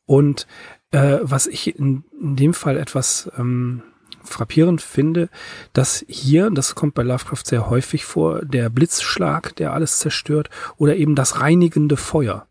[0.04, 0.46] Und
[0.90, 3.82] äh, was ich in, in dem Fall etwas ähm,
[4.28, 5.28] frappierend finde,
[5.72, 10.96] dass hier, das kommt bei Lovecraft sehr häufig vor, der Blitzschlag, der alles zerstört, oder
[10.96, 12.46] eben das reinigende Feuer.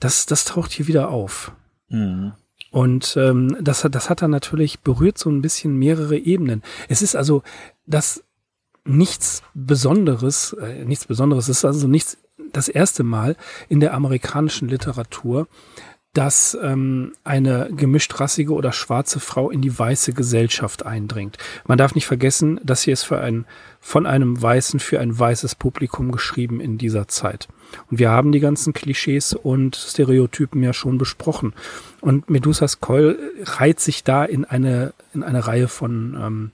[0.00, 1.52] Das, das taucht hier wieder auf.
[1.88, 2.32] Mhm.
[2.70, 6.62] Und ähm, das, das hat er natürlich berührt so ein bisschen mehrere Ebenen.
[6.88, 7.42] Es ist also
[7.86, 8.24] das
[8.84, 12.16] nichts Besonderes, äh, nichts Besonderes, es ist also nichts
[12.52, 13.36] das erste Mal
[13.68, 15.48] in der amerikanischen Literatur,
[16.14, 21.38] dass ähm, eine gemischtrassige oder schwarze Frau in die weiße Gesellschaft eindringt.
[21.66, 23.46] Man darf nicht vergessen, dass hier ist für ein,
[23.80, 27.48] von einem Weißen für ein weißes Publikum geschrieben in dieser Zeit.
[27.90, 31.54] Und wir haben die ganzen Klischees und Stereotypen ja schon besprochen.
[32.02, 36.50] Und Medusas Keul reiht sich da in eine, in eine Reihe von, ähm,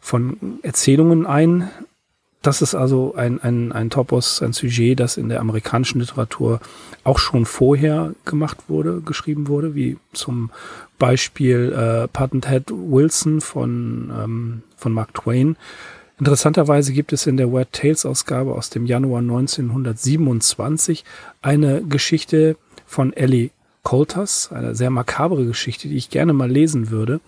[0.00, 1.70] von Erzählungen ein,
[2.46, 6.60] das ist also ein, ein, ein Topos, ein Sujet, das in der amerikanischen Literatur
[7.04, 10.50] auch schon vorher gemacht wurde, geschrieben wurde, wie zum
[10.98, 15.56] Beispiel äh, Patenthead Wilson von, ähm, von Mark Twain.
[16.18, 21.04] Interessanterweise gibt es in der Weird Tales Ausgabe aus dem Januar 1927
[21.42, 22.56] eine Geschichte
[22.86, 23.50] von Ellie
[23.82, 27.20] Coulters, eine sehr makabere Geschichte, die ich gerne mal lesen würde.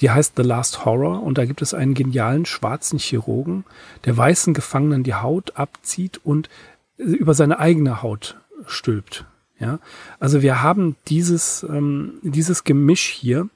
[0.00, 3.64] Die heißt The Last Horror und da gibt es einen genialen schwarzen Chirurgen,
[4.04, 6.48] der weißen Gefangenen die Haut abzieht und
[6.96, 8.36] über seine eigene Haut
[8.66, 9.26] stülpt.
[9.58, 9.78] Ja,
[10.18, 13.50] also wir haben dieses ähm, dieses Gemisch hier,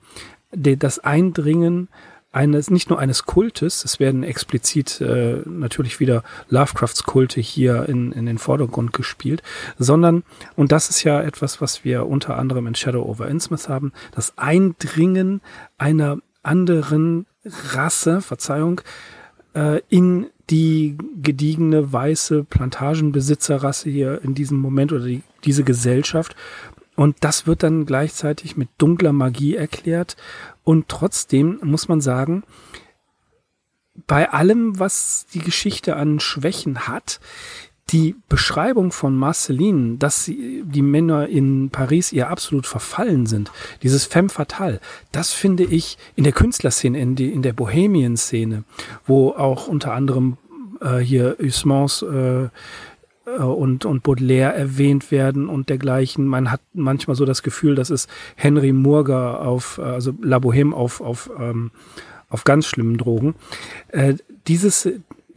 [0.53, 1.89] der, das Eindringen
[2.35, 8.13] eines nicht nur eines Kultes, es werden explizit äh, natürlich wieder Lovecrafts Kulte hier in,
[8.13, 9.43] in den Vordergrund gespielt,
[9.79, 10.25] sondern,
[10.57, 14.37] und das ist ja etwas, was wir unter anderem in Shadow over Innsmouth haben, das
[14.37, 15.43] Eindringen
[15.79, 18.81] einer anderen Rasse, Verzeihung,
[19.55, 26.37] äh, in die gediegene weiße Plantagenbesitzerrasse hier in diesem Moment oder die, diese Gesellschaft.
[26.97, 30.17] Und das wird dann gleichzeitig mit dunkler Magie erklärt.
[30.63, 32.45] Und trotzdem muss man sagen,
[34.07, 37.21] bei allem, was die Geschichte an Schwächen hat,
[37.91, 44.07] die Beschreibung von Marceline, dass sie, die Männer in Paris ihr absolut verfallen sind, dieses
[44.07, 44.81] Femme fatale,
[45.13, 48.65] das finde ich in der Künstlerszene, in, die, in der Bohemian-Szene,
[49.07, 50.39] wo auch unter anderem
[50.81, 52.49] äh, hier Usmans äh,
[53.27, 56.27] äh, und, und Baudelaire erwähnt werden und dergleichen.
[56.27, 60.75] Man hat manchmal so das Gefühl, das ist Henry Murger auf, äh, also La Boheme
[60.75, 61.71] auf, auf, ähm,
[62.29, 63.35] auf ganz schlimmen Drogen.
[63.89, 64.15] Äh,
[64.47, 64.89] dieses,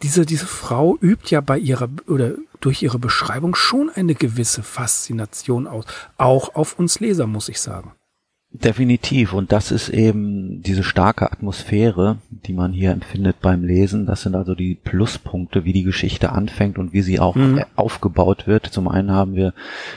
[0.03, 5.67] diese, diese Frau übt ja bei ihrer oder durch ihre Beschreibung schon eine gewisse Faszination
[5.67, 5.85] aus.
[6.17, 7.93] Auch auf uns Leser, muss ich sagen.
[8.63, 9.33] Definitiv.
[9.33, 14.07] Und das ist eben diese starke Atmosphäre, die man hier empfindet beim Lesen.
[14.07, 17.63] Das sind also die Pluspunkte, wie die Geschichte anfängt und wie sie auch mhm.
[17.75, 18.65] aufgebaut wird.
[18.65, 19.53] Zum einen haben wir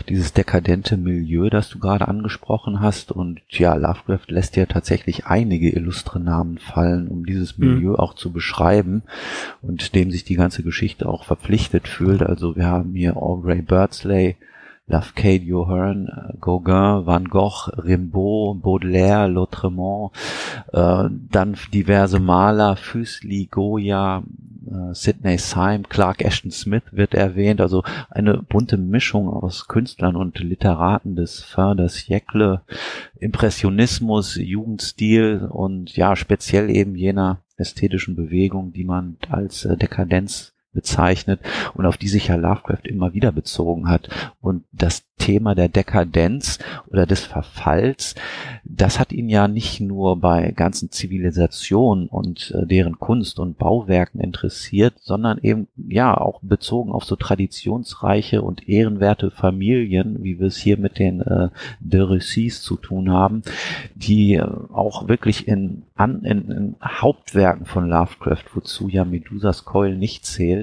[0.09, 3.13] dieses dekadente Milieu, das du gerade angesprochen hast.
[3.13, 7.75] Und ja, Lovecraft lässt ja tatsächlich einige illustre Namen fallen, um dieses mhm.
[7.75, 7.97] Milieu mhm.
[7.97, 9.03] auch zu beschreiben
[9.63, 12.23] und dem sich die ganze Geschichte auch verpflichtet fühlt.
[12.23, 14.37] Also wir haben hier Aubrey Birdsley,
[14.91, 16.09] Lafcadio Johann,
[16.41, 20.13] Gauguin, Van Gogh, Rimbaud, Baudelaire, Lautremont,
[20.73, 24.25] äh, dann diverse Maler, Füßli, Goya,
[24.67, 30.39] äh, Sidney Syme, Clark Ashton Smith wird erwähnt, also eine bunte Mischung aus Künstlern und
[30.41, 32.63] Literaten des Fin de siècle,
[33.19, 41.41] Impressionismus, Jugendstil und ja, speziell eben jener ästhetischen Bewegung, die man als äh, Dekadenz bezeichnet
[41.75, 44.09] und auf die sich ja Lovecraft immer wieder bezogen hat.
[44.41, 48.15] Und das Thema der Dekadenz oder des Verfalls,
[48.65, 54.21] das hat ihn ja nicht nur bei ganzen Zivilisationen und äh, deren Kunst und Bauwerken
[54.21, 60.57] interessiert, sondern eben ja auch bezogen auf so traditionsreiche und ehrenwerte Familien, wie wir es
[60.57, 63.43] hier mit den äh, de Récits zu tun haben,
[63.95, 69.97] die äh, auch wirklich in, an, in, in Hauptwerken von Lovecraft, wozu ja Medusas Keul
[69.97, 70.60] nicht zählt,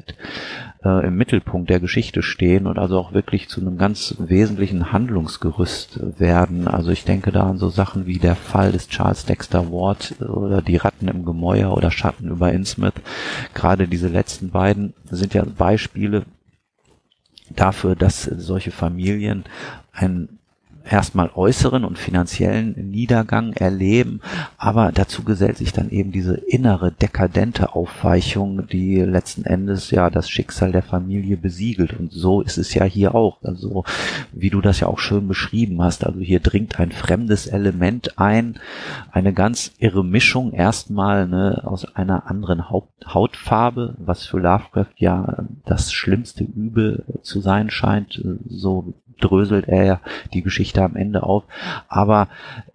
[0.83, 6.19] äh, im Mittelpunkt der Geschichte stehen und also auch wirklich zu einem ganz wesentlichen Handlungsgerüst
[6.19, 6.67] werden.
[6.67, 10.61] Also ich denke da an so Sachen wie der Fall des Charles Dexter Ward oder
[10.61, 13.01] die Ratten im Gemäuer oder Schatten über Innsmouth.
[13.53, 16.23] Gerade diese letzten beiden sind ja Beispiele
[17.49, 19.45] dafür, dass solche Familien
[19.93, 20.36] ein
[20.87, 24.21] erstmal äußeren und finanziellen Niedergang erleben,
[24.57, 30.29] aber dazu gesellt sich dann eben diese innere dekadente Aufweichung, die letzten Endes ja das
[30.29, 31.97] Schicksal der Familie besiegelt.
[31.97, 33.83] Und so ist es ja hier auch, also
[34.31, 38.59] wie du das ja auch schön beschrieben hast, also hier dringt ein fremdes Element ein,
[39.11, 45.45] eine ganz irre Mischung erstmal ne, aus einer anderen Haut, Hautfarbe, was für Lovecraft ja
[45.65, 50.01] das schlimmste Übel zu sein scheint, so dröselt er ja
[50.33, 51.43] die Geschichte am Ende auf.
[51.87, 52.29] Aber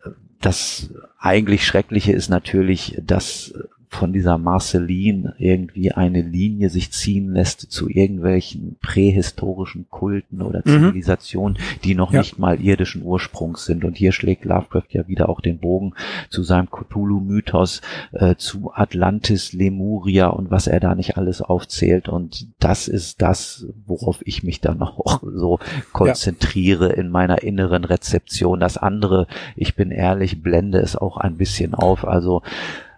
[0.04, 3.54] äh, das eigentlich Schreckliche ist natürlich, dass
[3.92, 10.70] von dieser Marceline irgendwie eine Linie sich ziehen lässt zu irgendwelchen prähistorischen Kulten oder Mhm.
[10.70, 12.20] Zivilisationen, die noch Ja.
[12.20, 13.84] nicht mal irdischen Ursprungs sind.
[13.84, 15.92] Und hier schlägt Lovecraft ja wieder auch den Bogen
[16.30, 22.08] zu seinem Cthulhu-Mythos, äh, zu Atlantis, Lemuria und was er da nicht alles aufzählt.
[22.08, 25.58] Und das ist das, worauf ich mich dann auch so
[25.92, 28.58] konzentriere in meiner inneren Rezeption.
[28.58, 32.06] Das andere, ich bin ehrlich, blende es auch ein bisschen auf.
[32.06, 32.42] Also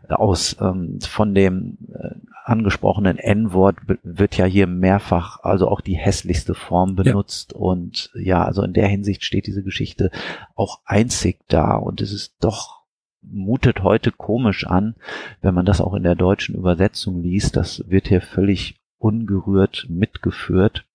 [0.08, 6.54] aus ähm, von dem äh, angesprochenen N-Wort wird ja hier mehrfach also auch die hässlichste
[6.54, 7.52] Form benutzt.
[7.52, 10.10] Und ja, also in der Hinsicht steht diese Geschichte
[10.54, 11.76] auch einzig da.
[11.76, 12.84] Und es ist doch
[13.22, 14.96] mutet heute komisch an,
[15.40, 20.86] wenn man das auch in der deutschen Übersetzung liest, das wird hier völlig ungerührt mitgeführt.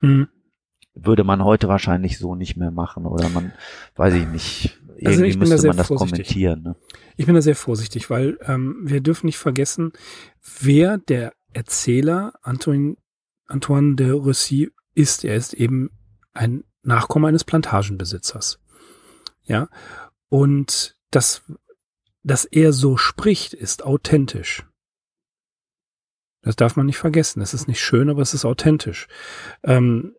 [0.00, 0.28] Mhm.
[0.94, 3.28] würde man heute wahrscheinlich so nicht mehr machen oder?
[3.30, 3.52] Man,
[3.96, 6.26] weiß ich nicht, irgendwie Also ich bin da müsste sehr man das vorsichtig.
[6.26, 6.62] kommentieren.
[6.62, 6.76] Ne?
[7.16, 9.92] Ich bin da sehr vorsichtig, weil ähm, wir dürfen nicht vergessen,
[10.60, 12.96] wer der Erzähler Antoine,
[13.46, 15.24] Antoine de Russy ist.
[15.24, 15.90] Er ist eben
[16.32, 18.58] ein Nachkomme eines Plantagenbesitzers.
[19.44, 19.68] Ja.
[20.28, 21.42] Und das,
[22.22, 24.66] dass er so spricht, ist authentisch.
[26.42, 27.40] Das darf man nicht vergessen.
[27.40, 29.08] Es ist nicht schön, aber es ist authentisch.
[29.62, 30.15] Ähm,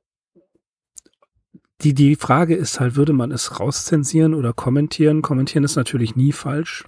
[1.81, 5.21] die, die Frage ist halt, würde man es rauszensieren oder kommentieren?
[5.21, 6.85] Kommentieren ist natürlich nie falsch,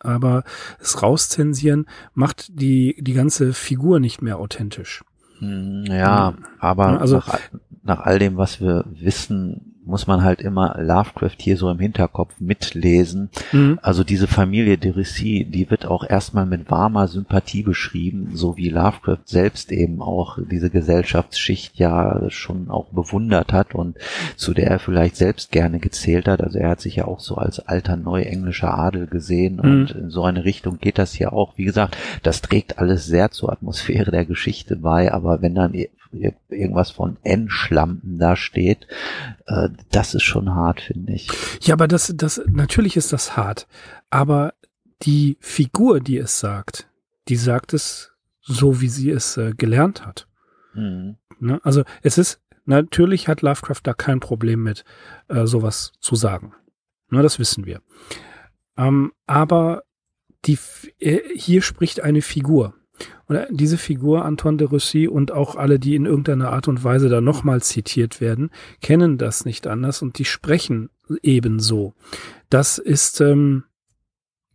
[0.00, 0.44] aber
[0.80, 5.02] es rauszensieren macht die, die ganze Figur nicht mehr authentisch.
[5.38, 7.38] Hm, Ja, aber also- nach,
[7.82, 12.34] nach all dem, was wir wissen, muss man halt immer Lovecraft hier so im Hinterkopf
[12.38, 13.30] mitlesen.
[13.52, 13.78] Mhm.
[13.82, 18.68] Also diese Familie de Rissy, die wird auch erstmal mit warmer Sympathie beschrieben, so wie
[18.68, 23.96] Lovecraft selbst eben auch diese Gesellschaftsschicht ja schon auch bewundert hat und
[24.36, 26.42] zu der er vielleicht selbst gerne gezählt hat.
[26.42, 29.70] Also er hat sich ja auch so als alter neuenglischer Adel gesehen Mhm.
[29.70, 31.54] und in so eine Richtung geht das hier auch.
[31.56, 35.72] Wie gesagt, das trägt alles sehr zur Atmosphäre der Geschichte bei, aber wenn dann
[36.12, 38.86] irgendwas von N-Schlampen da steht,
[39.46, 41.30] äh, das ist schon hart, finde ich.
[41.60, 43.66] Ja, aber das, das, natürlich ist das hart.
[44.10, 44.54] Aber
[45.02, 46.88] die Figur, die es sagt,
[47.28, 50.26] die sagt es so, wie sie es äh, gelernt hat.
[50.74, 51.16] Mhm.
[51.40, 51.60] Ne?
[51.62, 54.84] Also es ist, natürlich hat Lovecraft da kein Problem mit,
[55.28, 56.54] äh, sowas zu sagen.
[57.10, 57.80] Ne, das wissen wir.
[58.76, 59.84] Ähm, aber
[60.44, 60.58] die,
[60.98, 62.74] äh, hier spricht eine Figur.
[63.26, 67.08] Und diese Figur, Antoine de Russy und auch alle, die in irgendeiner Art und Weise
[67.08, 70.90] da nochmal zitiert werden, kennen das nicht anders und die sprechen
[71.22, 71.94] ebenso.
[72.50, 73.64] Das ist, ähm,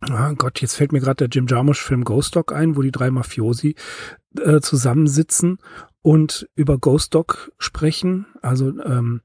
[0.00, 3.10] ah Gott, jetzt fällt mir gerade der Jim Jarmusch-Film Ghost Dog ein, wo die drei
[3.10, 3.76] Mafiosi
[4.38, 5.58] äh, zusammensitzen
[6.02, 9.22] und über Ghost Dog sprechen, also ähm,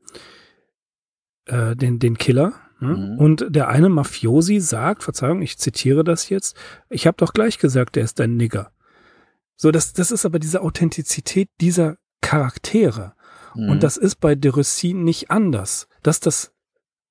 [1.46, 2.54] äh, den, den Killer.
[2.80, 2.96] Ne?
[2.96, 3.18] Mhm.
[3.18, 6.56] Und der eine Mafiosi sagt, Verzeihung, ich zitiere das jetzt,
[6.90, 8.72] ich habe doch gleich gesagt, der ist ein Nigger.
[9.62, 13.14] So, das, das ist aber diese Authentizität dieser Charaktere.
[13.56, 13.70] Mhm.
[13.72, 15.90] Und das ist bei De Rossi nicht anders.
[16.02, 16.54] Dass das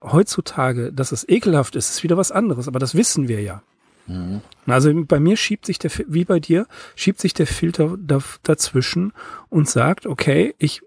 [0.03, 3.63] heutzutage, dass es ekelhaft ist, ist wieder was anderes, aber das wissen wir ja.
[4.07, 4.41] Mhm.
[4.67, 9.13] Also bei mir schiebt sich der, wie bei dir, schiebt sich der Filter da, dazwischen
[9.51, 10.81] und sagt, okay, ich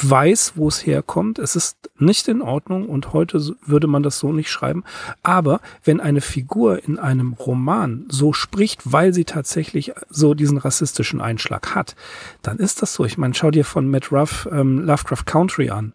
[0.00, 1.38] weiß, wo es herkommt.
[1.38, 4.84] Es ist nicht in Ordnung und heute würde man das so nicht schreiben.
[5.22, 11.20] Aber wenn eine Figur in einem Roman so spricht, weil sie tatsächlich so diesen rassistischen
[11.20, 11.94] Einschlag hat,
[12.42, 13.04] dann ist das so.
[13.04, 15.92] Ich meine, schau dir von Matt Ruff ähm, Lovecraft Country an.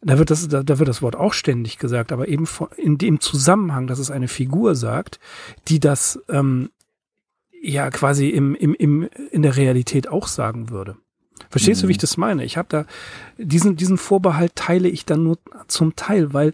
[0.00, 2.98] Da wird das, da, da wird das Wort auch ständig gesagt, aber eben von, in
[2.98, 5.18] dem Zusammenhang, dass es eine Figur sagt,
[5.66, 6.70] die das ähm,
[7.60, 10.96] ja quasi im, im, im, in der Realität auch sagen würde.
[11.50, 12.44] Verstehst du, wie ich das meine?
[12.44, 12.84] Ich habe da
[13.38, 16.52] diesen, diesen Vorbehalt teile ich dann nur zum Teil, weil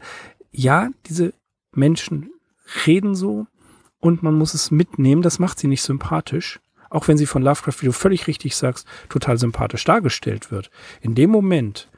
[0.52, 1.34] ja, diese
[1.72, 2.30] Menschen
[2.86, 3.46] reden so
[4.00, 6.60] und man muss es mitnehmen, das macht sie nicht sympathisch.
[6.90, 10.70] Auch wenn sie von Lovecraft, wie du völlig richtig sagst, total sympathisch dargestellt wird.
[11.00, 11.88] In dem Moment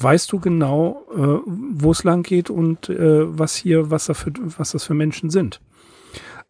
[0.00, 4.32] weißt du genau, äh, wo es lang geht und äh, was hier, was, da für,
[4.58, 5.60] was das für Menschen sind.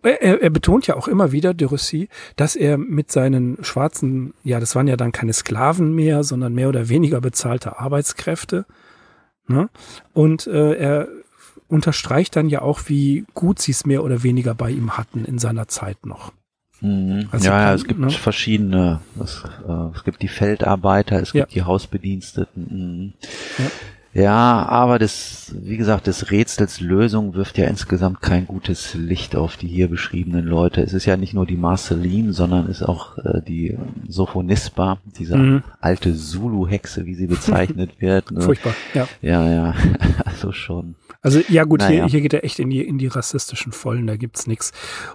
[0.02, 4.58] Er, er betont ja auch immer wieder, de Rossi, dass er mit seinen schwarzen, ja,
[4.60, 8.64] das waren ja dann keine Sklaven mehr, sondern mehr oder weniger bezahlte Arbeitskräfte.
[9.46, 9.68] Ne?
[10.14, 11.08] Und äh, er
[11.68, 15.38] unterstreicht dann ja auch, wie gut sie es mehr oder weniger bei ihm hatten in
[15.38, 16.32] seiner Zeit noch.
[16.80, 17.28] Mhm.
[17.30, 18.10] Also ja, ja, kann- es gibt ne?
[18.10, 19.00] verschiedene.
[19.22, 21.42] Es, äh, es gibt die Feldarbeiter, es Ja.
[21.44, 22.66] gibt die Hausbediensteten.
[22.70, 23.12] Mhm.
[23.58, 23.70] Ja.
[24.12, 29.56] Ja, aber das, wie gesagt, des Rätsels Lösung wirft ja insgesamt kein gutes Licht auf
[29.56, 30.82] die hier beschriebenen Leute.
[30.82, 35.36] Es ist ja nicht nur die Marceline, sondern es ist auch äh, die Sophonisba, diese
[35.36, 35.62] Mhm.
[35.80, 38.32] alte Zulu-Hexe, wie sie bezeichnet wird.
[38.32, 38.40] Ne?
[38.42, 39.06] Furchtbar, ja.
[39.22, 39.74] Ja, ja,
[40.24, 40.96] also schon.
[41.22, 42.04] Also ja gut, Naja.
[42.04, 44.72] hier, hier geht er echt in die, in die rassistischen Vollen, da gibt's nix.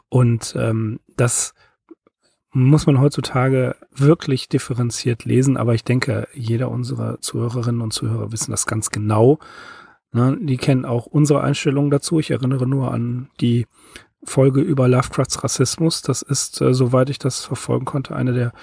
[0.08, 1.54] Und ähm, das
[2.56, 8.52] muss man heutzutage wirklich differenziert lesen, aber ich denke, jeder unserer Zuhörerinnen und Zuhörer wissen
[8.52, 9.40] das ganz genau.
[10.14, 10.38] Ne?
[10.40, 12.18] Die kennen auch unsere Einstellungen dazu.
[12.18, 13.68] Ich erinnere nur an die
[14.24, 16.02] Folge über Lovecrafts Rassismus.
[16.02, 18.54] Das ist, äh, soweit ich das verfolgen konnte, eine der,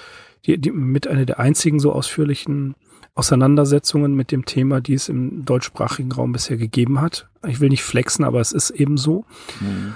[0.47, 2.75] die, die, mit einer der einzigen so ausführlichen
[3.15, 7.29] Auseinandersetzungen mit dem Thema, die es im deutschsprachigen Raum bisher gegeben hat.
[7.47, 9.27] Ich will nicht flexen, aber es ist eben so.
[9.61, 9.93] Mhm.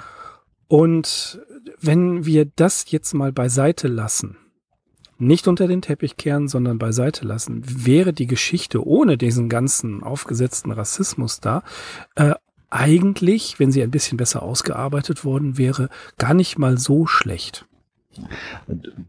[0.68, 1.40] Und
[1.80, 4.36] wenn wir das jetzt mal beiseite lassen,
[5.18, 10.72] nicht unter den Teppich kehren, sondern beiseite lassen, wäre die Geschichte ohne diesen ganzen aufgesetzten
[10.72, 11.62] Rassismus da
[12.16, 12.34] äh,
[12.68, 15.88] eigentlich, wenn sie ein bisschen besser ausgearbeitet worden wäre,
[16.18, 17.66] gar nicht mal so schlecht.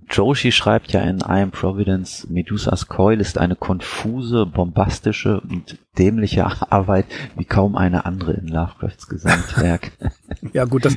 [0.10, 6.46] Joshi schreibt ja in I Am Providence, Medusas Coil ist eine konfuse, bombastische und dämliche
[6.72, 7.06] Arbeit
[7.36, 9.92] wie kaum eine andere in Lovecrafts Gesamtwerk.
[10.54, 10.96] ja gut, das,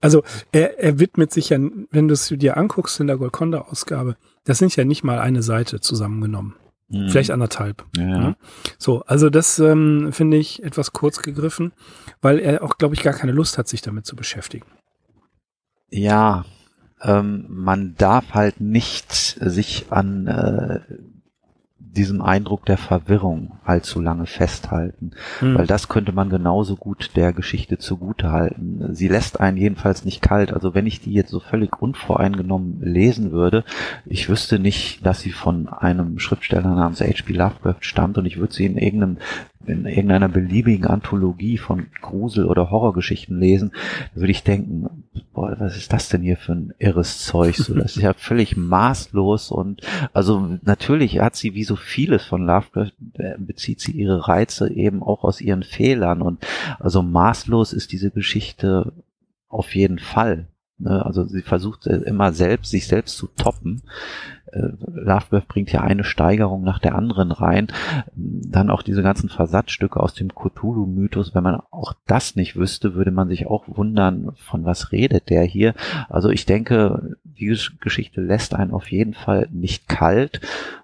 [0.00, 1.58] also er, er widmet sich ja,
[1.90, 5.80] wenn du es dir anguckst in der Golconda-Ausgabe, das sind ja nicht mal eine Seite
[5.80, 6.54] zusammengenommen.
[6.88, 7.10] Mhm.
[7.10, 7.84] Vielleicht anderthalb.
[7.96, 8.04] Ja.
[8.04, 8.36] Ne?
[8.78, 11.72] So, also das ähm, finde ich etwas kurz gegriffen,
[12.22, 14.66] weil er auch, glaube ich, gar keine Lust hat, sich damit zu beschäftigen.
[15.90, 16.44] Ja,
[17.02, 20.80] ähm, man darf halt nicht sich an äh,
[21.98, 25.56] diesem Eindruck der Verwirrung allzu lange festhalten, hm.
[25.56, 28.94] weil das könnte man genauso gut der Geschichte zugute halten.
[28.94, 30.52] Sie lässt einen jedenfalls nicht kalt.
[30.52, 33.64] Also wenn ich die jetzt so völlig unvoreingenommen lesen würde,
[34.06, 37.32] ich wüsste nicht, dass sie von einem Schriftsteller namens H.P.
[37.32, 39.18] Lovecraft stammt und ich würde sie in irgendeinem
[39.68, 43.72] in irgendeiner beliebigen Anthologie von Grusel- oder Horrorgeschichten lesen,
[44.14, 47.56] würde ich denken, boah, was ist das denn hier für ein irres Zeug?
[47.56, 52.46] So, das ist ja völlig maßlos und also natürlich hat sie wie so vieles von
[52.46, 56.44] Lovecraft äh, bezieht sie ihre Reize eben auch aus ihren Fehlern und
[56.78, 58.92] also maßlos ist diese Geschichte
[59.48, 60.48] auf jeden Fall.
[60.78, 61.04] Ne?
[61.04, 63.82] Also sie versucht äh, immer selbst, sich selbst zu toppen.
[64.52, 67.68] Äh, Lovecraft bringt ja eine Steigerung nach der anderen rein.
[68.14, 71.34] Dann auch diese ganzen Versatzstücke aus dem Cthulhu-Mythos.
[71.34, 75.44] Wenn man auch das nicht wüsste, würde man sich auch wundern, von was redet der
[75.44, 75.74] hier.
[76.08, 80.40] Also ich denke, die Geschichte lässt einen auf jeden Fall nicht kalt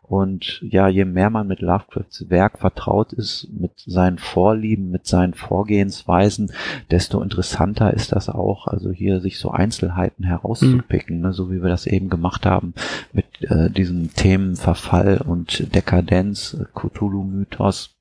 [0.06, 5.32] und ja, je mehr man mit Lovecrafts Werk vertraut ist, mit seinen Vorlieben, mit seinen
[5.32, 6.52] Vorgehensweisen,
[6.90, 8.66] desto interessanter ist das auch.
[8.66, 11.22] Also hier sich so Einzelheiten herauszupicken, mhm.
[11.22, 12.74] ne, so wie wir das eben gemacht haben
[13.12, 17.93] mit äh, diesen Themen Verfall und Dekadenz, Cthulhu-Mythos.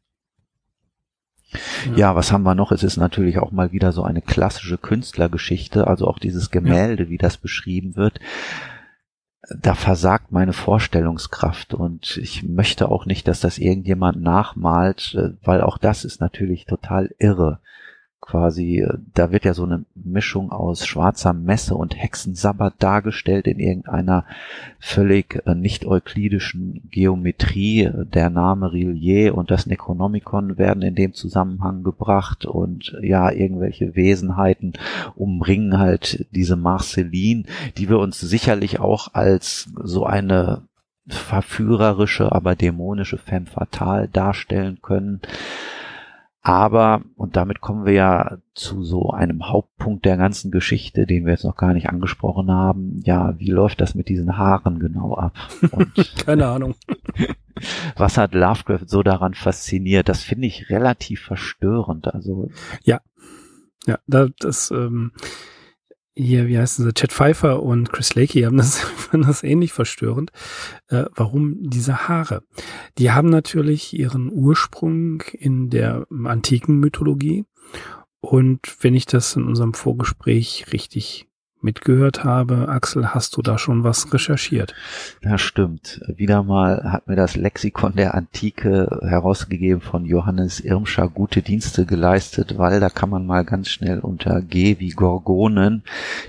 [1.92, 1.98] Ja.
[1.98, 2.16] ja.
[2.16, 2.72] was haben wir noch?
[2.72, 7.10] Es ist natürlich auch mal wieder so eine klassische Künstlergeschichte, also auch dieses Gemälde, ja.
[7.10, 8.20] wie das beschrieben wird
[9.50, 15.62] da versagt meine Vorstellungskraft und ich möchte auch nicht, dass das irgendjemand nachmalt, äh, weil
[15.62, 17.60] auch das ist natürlich total irre
[18.24, 23.60] quasi, äh, da wird ja so eine Mischung aus schwarzer Messe und Hexensabbat dargestellt in
[23.60, 24.26] irgendeiner
[24.80, 27.90] völlig äh, nicht euklidischen Geometrie.
[28.14, 34.74] Der Name Rillier und das Necronomicon werden in dem Zusammenhang gebracht und ja, irgendwelche Wesenheiten
[35.16, 37.44] umringen halt diese Marceline,
[37.78, 40.64] die wir uns sicherlich auch als so eine
[41.08, 45.22] verführerische, aber dämonische Femme fatale darstellen können.
[46.46, 51.32] Aber, und damit kommen wir ja zu so einem Hauptpunkt der ganzen Geschichte, den wir
[51.32, 53.00] jetzt noch gar nicht angesprochen haben.
[53.06, 55.34] Ja, wie läuft das mit diesen Haaren genau ab?
[55.72, 55.94] Und
[56.26, 56.76] Keine Ahnung.
[57.96, 60.10] Was hat Lovecraft so daran fasziniert?
[60.10, 62.14] Das finde ich relativ verstörend.
[62.14, 62.50] Also
[62.84, 63.00] ja,
[63.86, 65.14] ja, das ähm,
[66.16, 70.32] hier, wie heißen sie, Chad Pfeiffer und Chris Lakey haben das, fanden das ähnlich verstörend.
[70.88, 72.44] Äh, warum diese Haare?
[72.98, 77.46] Die haben natürlich ihren Ursprung in der antiken Mythologie.
[78.20, 81.28] Und wenn ich das in unserem Vorgespräch richtig
[81.64, 82.70] mitgehört habe.
[82.70, 84.74] Axel, hast du da schon was recherchiert?
[85.24, 86.02] Ja, stimmt.
[86.08, 92.58] Wieder mal hat mir das Lexikon der Antike herausgegeben von Johannes Irmscher gute Dienste geleistet,
[92.58, 95.84] weil da kann man mal ganz schnell unter G wie Gorgonen,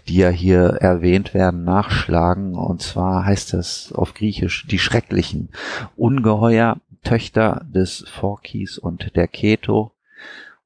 [0.09, 2.55] die ja hier erwähnt werden, nachschlagen.
[2.55, 5.49] Und zwar heißt das auf Griechisch die Schrecklichen.
[5.97, 9.94] Ungeheuer, Töchter des Phorkys und der Keto,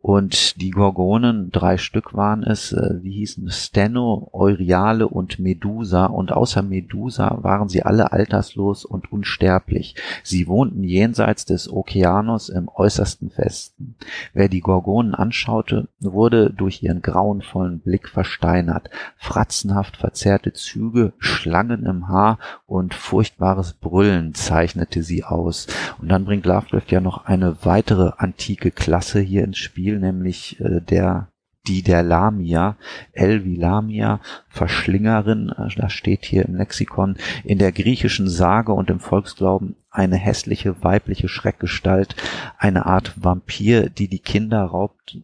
[0.09, 6.07] und die Gorgonen, drei Stück waren es, äh, wie hießen Steno, Euryale und Medusa.
[6.07, 9.97] Und außer Medusa waren sie alle alterslos und unsterblich.
[10.23, 13.97] Sie wohnten jenseits des Okeanos im äußersten Westen.
[14.33, 18.89] Wer die Gorgonen anschaute, wurde durch ihren grauenvollen Blick versteinert.
[19.19, 25.67] Fratzenhaft verzerrte Züge, Schlangen im Haar und furchtbares Brüllen zeichnete sie aus.
[26.01, 30.81] Und dann bringt Lovecraft ja noch eine weitere antike Klasse hier ins Spiel Nämlich äh,
[30.81, 31.29] der
[31.69, 32.77] die der Lamia,
[33.13, 39.01] Elvi Lamia, Verschlingerin, äh, das steht hier im Lexikon, in der griechischen Sage und im
[39.01, 42.17] Volksglauben eine hässliche weibliche Schreckgestalt,
[42.57, 45.19] eine Art Vampir, die die Kinder raubt,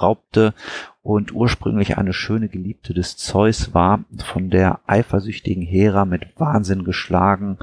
[0.00, 0.54] raubte
[1.02, 7.58] und ursprünglich eine schöne Geliebte des Zeus war, von der eifersüchtigen Hera mit Wahnsinn geschlagen,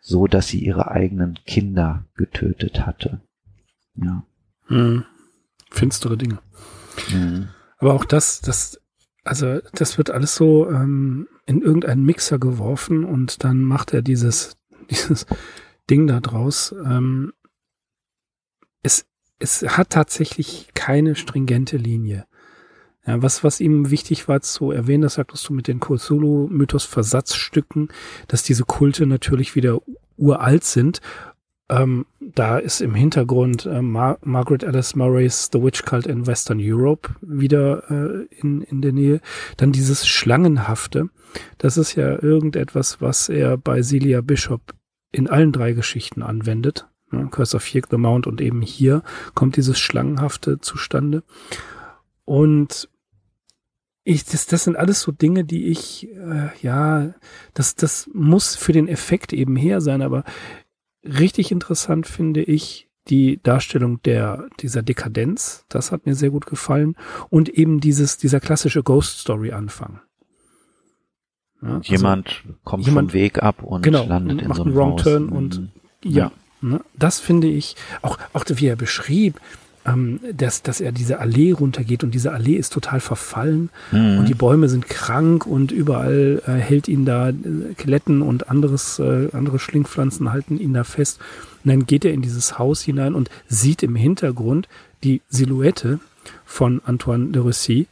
[0.00, 3.20] so dass sie ihre eigenen Kinder getötet hatte.
[3.96, 4.22] Ja.
[4.68, 5.04] Hm.
[5.72, 6.38] Finstere Dinge.
[7.10, 7.48] Mhm.
[7.78, 8.80] Aber auch das, das,
[9.24, 14.56] also das wird alles so ähm, in irgendeinen Mixer geworfen und dann macht er dieses,
[14.90, 15.26] dieses
[15.90, 16.74] Ding da draus.
[16.84, 17.32] Ähm,
[18.82, 19.06] es,
[19.38, 22.26] es hat tatsächlich keine stringente Linie.
[23.06, 27.88] Ja, was, was ihm wichtig war zu erwähnen, das sagtest du mit den Cthulhu-Mythos-Versatzstücken,
[28.28, 29.80] dass diese Kulte natürlich wieder
[30.16, 31.00] uralt sind
[31.72, 36.58] ähm, da ist im Hintergrund äh, Mar Margaret Alice Murray's The Witch Cult in Western
[36.60, 39.20] Europe wieder äh, in, in der Nähe.
[39.56, 41.08] Dann dieses Schlangenhafte.
[41.56, 44.74] Das ist ja irgendetwas, was er bei Celia Bishop
[45.12, 46.88] in allen drei Geschichten anwendet.
[47.10, 47.28] Ne?
[47.30, 49.02] Curse of Yeek, The Mount und eben hier
[49.34, 51.22] kommt dieses Schlangenhafte zustande.
[52.26, 52.90] Und
[54.04, 57.14] ich, das, das sind alles so Dinge, die ich, äh, ja,
[57.54, 60.24] das, das muss für den Effekt eben her sein, aber
[61.04, 65.64] richtig interessant finde ich die Darstellung der, dieser Dekadenz.
[65.68, 66.96] Das hat mir sehr gut gefallen.
[67.30, 70.00] Und eben dieses, dieser klassische Ghost Story Anfang.
[71.60, 74.72] Ja, also jemand kommt jemand, vom Weg ab und genau, landet in macht so einem
[74.72, 74.96] einen Wrong.
[74.96, 75.68] Turn und mhm.
[76.04, 76.32] ja, ja.
[76.60, 79.40] Ne, das finde ich auch, auch wie er beschrieb,
[79.84, 84.18] ähm, dass, dass er diese Allee runtergeht und diese Allee ist total verfallen mhm.
[84.18, 87.34] und die Bäume sind krank und überall äh, hält ihn da äh,
[87.76, 91.18] Kletten und anderes, äh, andere Schlingpflanzen halten ihn da fest.
[91.64, 94.68] Und dann geht er in dieses Haus hinein und sieht im Hintergrund
[95.04, 96.00] die Silhouette
[96.44, 97.86] von Antoine de Russy.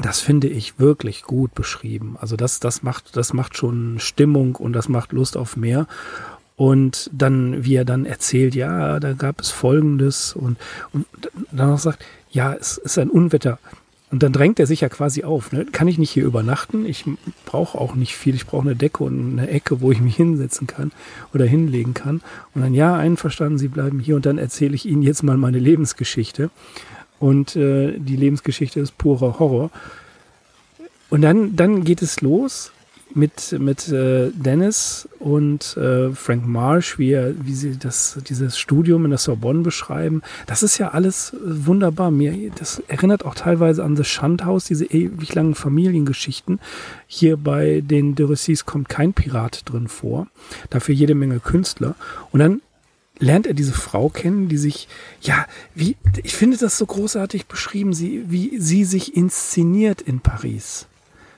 [0.00, 2.16] Das finde ich wirklich gut beschrieben.
[2.18, 5.86] Also das, das macht, das macht schon Stimmung und das macht Lust auf mehr.
[6.62, 10.56] Und dann, wie er dann erzählt, ja, da gab es Folgendes und,
[10.92, 11.06] und
[11.50, 13.58] dann auch sagt, ja, es ist ein Unwetter.
[14.12, 15.50] Und dann drängt er sich ja quasi auf.
[15.50, 15.64] Ne?
[15.64, 16.86] Kann ich nicht hier übernachten?
[16.86, 17.04] Ich
[17.46, 18.36] brauche auch nicht viel.
[18.36, 20.92] Ich brauche eine Decke und eine Ecke, wo ich mich hinsetzen kann
[21.34, 22.20] oder hinlegen kann.
[22.54, 24.14] Und dann, ja, einverstanden, Sie bleiben hier.
[24.14, 26.48] Und dann erzähle ich Ihnen jetzt mal meine Lebensgeschichte.
[27.18, 29.72] Und äh, die Lebensgeschichte ist purer Horror.
[31.10, 32.70] Und dann, dann geht es los
[33.14, 39.04] mit, mit äh, Dennis und äh, Frank Marsh, wie, er, wie sie das, dieses Studium
[39.04, 40.22] in der Sorbonne beschreiben.
[40.46, 42.10] Das ist ja alles äh, wunderbar.
[42.10, 46.60] Mir, das erinnert auch teilweise an das Schandhaus, diese ewig langen Familiengeschichten.
[47.06, 50.26] Hier bei den De Russis kommt kein Pirat drin vor.
[50.70, 51.94] Dafür jede Menge Künstler.
[52.30, 52.62] Und dann
[53.18, 54.88] lernt er diese Frau kennen, die sich,
[55.20, 60.88] ja, wie, ich finde das so großartig beschrieben, sie, wie sie sich inszeniert in Paris.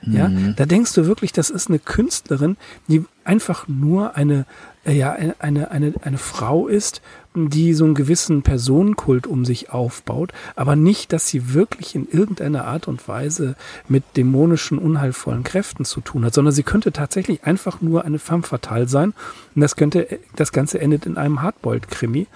[0.07, 0.55] Ja, mhm.
[0.55, 4.45] da denkst du wirklich, das ist eine Künstlerin, die einfach nur eine,
[4.85, 7.01] äh, ja, eine, eine, eine Frau ist,
[7.33, 12.65] die so einen gewissen Personenkult um sich aufbaut, aber nicht, dass sie wirklich in irgendeiner
[12.65, 13.55] Art und Weise
[13.89, 18.43] mit dämonischen, unheilvollen Kräften zu tun hat, sondern sie könnte tatsächlich einfach nur eine femme
[18.43, 19.13] fatale sein
[19.55, 22.27] und das könnte, das Ganze endet in einem Hardboiled-Krimi.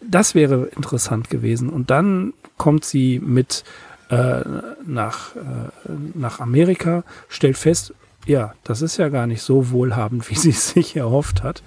[0.00, 1.68] Das wäre interessant gewesen.
[1.68, 3.62] Und dann kommt sie mit
[4.12, 4.44] äh,
[4.86, 5.40] nach, äh,
[6.14, 7.94] nach Amerika, stellt fest,
[8.26, 11.62] ja, das ist ja gar nicht so wohlhabend, wie sie es sich erhofft hat.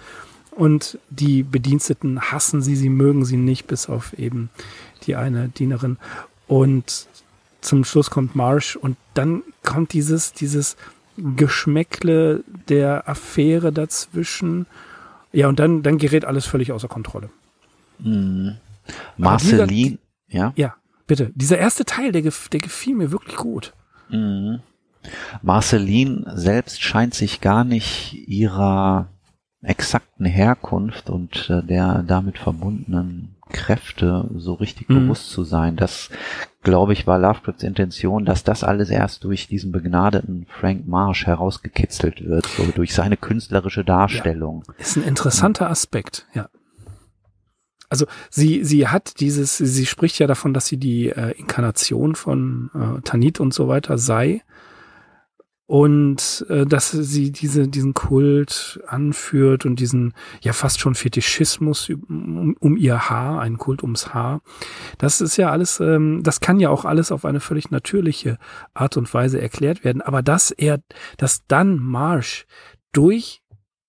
[0.52, 4.50] Und die Bediensteten hassen sie, sie mögen sie nicht, bis auf eben
[5.04, 5.98] die eine Dienerin.
[6.48, 7.08] Und
[7.62, 10.78] zum Schluss kommt Marsh und dann kommt dieses, dieses
[11.18, 14.68] Geschmäckle der Affäre dazwischen.
[15.34, 17.30] Ja, und dann, dann gerät alles völlig außer Kontrolle.
[17.98, 18.58] Mhm.
[19.18, 20.54] Marceline, ja?
[20.56, 20.76] Ja,
[21.08, 23.74] Bitte, dieser erste Teil, der, der gefiel mir wirklich gut.
[24.10, 24.62] Mhm.
[25.41, 29.08] Marceline selbst scheint sich gar nicht ihrer
[29.62, 35.01] exakten Herkunft und äh, der damit verbundenen Kräfte so richtig mhm.
[35.01, 35.76] bewusst zu sein.
[35.76, 36.10] Das,
[36.64, 42.26] glaube ich, war Lovecrafts Intention, dass das alles erst durch diesen begnadeten Frank Marsh herausgekitzelt
[42.26, 44.64] wird, so durch seine künstlerische Darstellung.
[44.68, 46.49] Ja, ist ein interessanter Aspekt, ja.
[47.90, 52.70] Also sie, sie hat dieses, sie spricht ja davon, dass sie die äh, Inkarnation von
[52.74, 54.42] äh, Tanit und so weiter sei.
[55.68, 62.56] Und äh, dass sie diese, diesen Kult anführt und diesen ja fast schon Fetischismus um,
[62.60, 64.42] um ihr Haar, einen Kult ums Haar.
[65.00, 68.38] Das ist ja alles, ähm, das kann ja auch alles auf eine völlig natürliche
[68.76, 70.04] Art und Weise erklärt werden.
[70.04, 70.82] Aber dass er,
[71.18, 72.46] dass dann Marsh
[72.92, 73.42] durch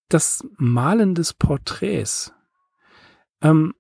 [0.09, 2.32] das Malen des Porträts
[3.42, 3.74] ähm,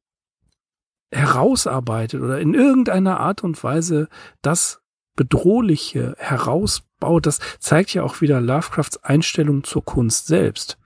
[1.12, 4.08] herausarbeitet oder in irgendeiner Art und Weise
[4.42, 4.80] das
[5.14, 10.78] Bedrohliche herausbaut, das zeigt ja auch wieder Lovecrafts Einstellung zur Kunst selbst.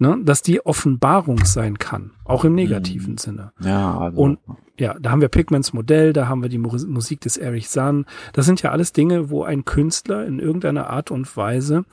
[0.00, 3.18] Ne, dass die Offenbarung sein kann, auch im negativen mhm.
[3.18, 3.52] Sinne.
[3.58, 4.20] Ja, also.
[4.20, 4.38] Und
[4.78, 8.06] ja, da haben wir Pigments Modell, da haben wir die Musik des Erich San.
[8.32, 11.84] Das sind ja alles Dinge, wo ein Künstler in irgendeiner Art und Weise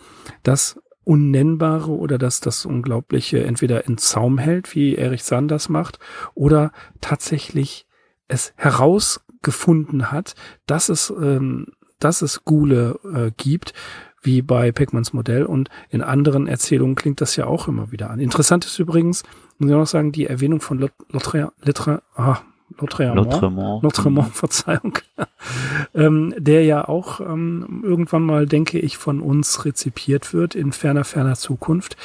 [0.43, 5.99] das Unnennbare oder das, das Unglaubliche entweder in Zaum hält, wie Erich San das macht,
[6.33, 7.87] oder tatsächlich
[8.27, 10.35] es herausgefunden hat,
[10.65, 11.67] dass es, ähm,
[11.99, 13.73] dass es Gule äh, gibt,
[14.21, 18.19] wie bei Peckmans Modell und in anderen Erzählungen klingt das ja auch immer wieder an.
[18.19, 19.23] Interessant ist übrigens,
[19.59, 22.39] muss ich auch noch sagen, die Erwähnung von Lotre, Letre, ah,
[22.78, 24.97] Lautremont, Lautremont, Lautremont Verzeihung,
[25.95, 31.03] ähm, der ja auch ähm, irgendwann mal, denke ich, von uns rezipiert wird in ferner,
[31.03, 31.95] ferner Zukunft.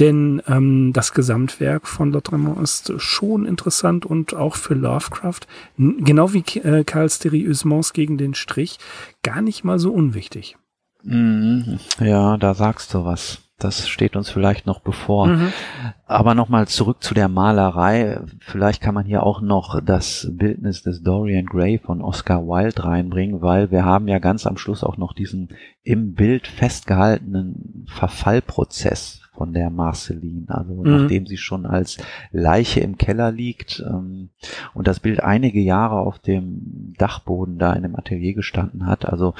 [0.00, 5.40] Denn ähm, das Gesamtwerk von Lautremont ist schon interessant und auch für Lovecraft,
[5.76, 8.78] genau wie äh, Karl Steri Usmans gegen den Strich,
[9.22, 10.56] gar nicht mal so unwichtig.
[11.02, 11.78] Mhm.
[12.00, 13.43] Ja, da sagst du was.
[13.58, 15.28] Das steht uns vielleicht noch bevor.
[15.28, 15.52] Mhm.
[16.06, 18.20] Aber nochmal zurück zu der Malerei.
[18.40, 23.42] Vielleicht kann man hier auch noch das Bildnis des Dorian Gray von Oscar Wilde reinbringen,
[23.42, 25.50] weil wir haben ja ganz am Schluss auch noch diesen
[25.82, 31.02] im Bild festgehaltenen Verfallprozess von der Marceline, also mhm.
[31.02, 31.98] nachdem sie schon als
[32.30, 34.30] Leiche im Keller liegt ähm,
[34.74, 39.34] und das Bild einige Jahre auf dem Dachboden da in dem Atelier gestanden hat, also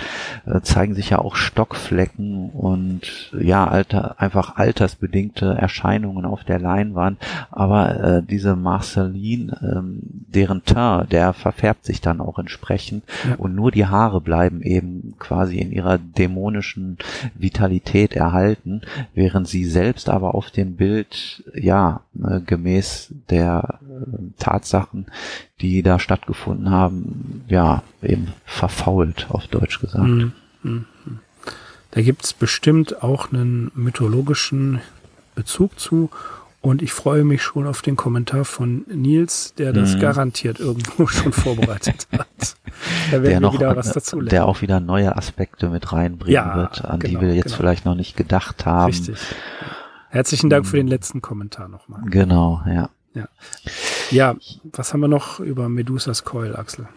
[0.47, 7.19] äh, zeigen sich ja auch Stockflecken und ja, alter, einfach altersbedingte Erscheinungen auf der Leinwand,
[7.51, 10.75] aber äh, diese Marceline, ähm, deren Teint,
[11.13, 13.37] der verfärbt sich dann auch entsprechend ja.
[13.37, 16.99] und nur die Haare bleiben eben quasi in ihrer dämonischen
[17.35, 18.83] Vitalität erhalten,
[19.15, 25.09] während sie selbst selbst aber auf dem Bild, ja, äh, gemäß der äh, Tatsachen,
[25.61, 30.09] die da stattgefunden haben, ja, eben verfault, auf Deutsch gesagt.
[30.09, 30.33] Mhm.
[30.63, 30.87] Mhm.
[31.91, 34.81] Da gibt's bestimmt auch einen mythologischen
[35.35, 36.09] Bezug zu
[36.65, 40.01] und ich freue mich schon auf den Kommentar von Nils, der das mhm.
[40.01, 42.57] garantiert irgendwo schon vorbereitet hat.
[43.11, 44.31] Da werden der wir wieder was dazu lernen.
[44.31, 47.57] Der auch wieder neue Aspekte mit reinbringen ja, wird, an genau, die wir jetzt genau.
[47.59, 48.87] vielleicht noch nicht gedacht haben.
[48.87, 49.19] Richtig.
[50.09, 52.01] Herzlichen Dank für den letzten Kommentar nochmal.
[52.07, 52.89] Genau, ja.
[53.13, 53.29] Ja.
[54.11, 54.35] Ja,
[54.73, 56.89] was haben wir noch über Medusas Coil, Axel?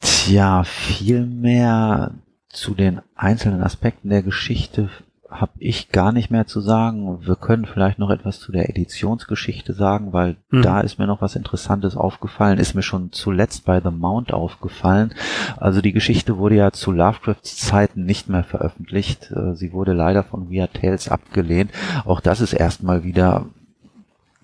[0.00, 2.12] Tja, viel mehr
[2.48, 4.90] zu den einzelnen Aspekten der Geschichte
[5.30, 7.26] habe ich gar nicht mehr zu sagen.
[7.26, 10.62] Wir können vielleicht noch etwas zu der Editionsgeschichte sagen, weil mhm.
[10.62, 15.12] da ist mir noch was Interessantes aufgefallen, ist mir schon zuletzt bei The Mount aufgefallen.
[15.56, 19.30] Also die Geschichte wurde ja zu Lovecrafts Zeiten nicht mehr veröffentlicht.
[19.30, 21.72] Äh, sie wurde leider von Via Tales abgelehnt.
[22.04, 23.46] Auch das ist erstmal wieder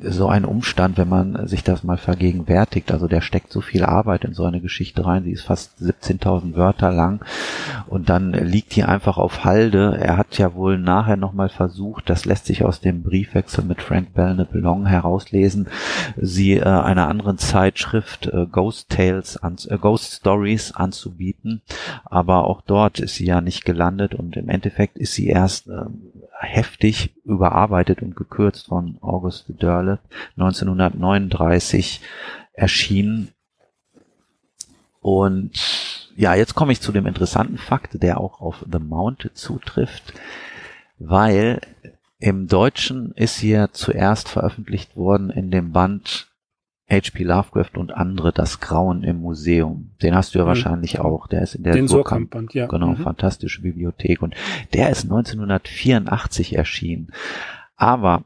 [0.09, 2.93] so ein Umstand, wenn man sich das mal vergegenwärtigt.
[2.93, 5.25] Also der steckt so viel Arbeit in so eine Geschichte rein.
[5.25, 7.25] Sie ist fast 17.000 Wörter lang
[7.87, 9.99] und dann liegt die einfach auf Halde.
[10.01, 14.15] Er hat ja wohl nachher nochmal versucht, das lässt sich aus dem Briefwechsel mit Frank
[14.15, 15.69] Belknap herauslesen,
[16.17, 21.63] sie äh, einer anderen Zeitschrift äh, Ghost Tales, äh, Ghost Stories anzubieten.
[22.05, 25.85] Aber auch dort ist sie ja nicht gelandet und im Endeffekt ist sie erst äh,
[26.39, 30.01] heftig überarbeitet und gekürzt von August Derleth
[30.37, 32.01] 1939
[32.53, 33.33] erschienen.
[35.01, 40.15] Und ja, jetzt komme ich zu dem interessanten Fakt, der auch auf The Mount zutrifft,
[40.99, 41.61] weil
[42.19, 46.29] im Deutschen ist hier zuerst veröffentlicht worden in dem Band
[46.91, 47.25] H.P.
[47.25, 49.93] Lovecraft und andere Das Grauen im Museum.
[50.03, 50.49] Den hast du ja mhm.
[50.49, 51.27] wahrscheinlich auch.
[51.27, 52.67] Der ist in der Den Surkamp, ja.
[52.67, 52.97] Genau, mhm.
[52.97, 54.21] fantastische Bibliothek.
[54.21, 54.35] Und
[54.73, 57.13] der ist 1984 erschienen.
[57.77, 58.25] Aber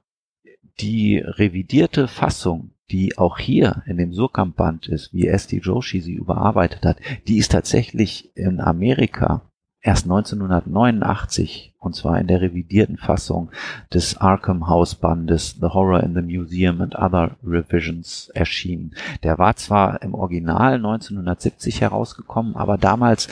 [0.80, 5.58] die revidierte Fassung, die auch hier in dem Surkamp-Band ist, wie S.D.
[5.58, 9.42] Joshi sie überarbeitet hat, die ist tatsächlich in Amerika
[9.80, 13.50] erst 1989 und zwar in der revidierten Fassung
[13.94, 18.94] des Arkham House Bandes The Horror in the Museum and Other Revisions erschienen.
[19.22, 23.28] Der war zwar im Original 1970 herausgekommen, aber damals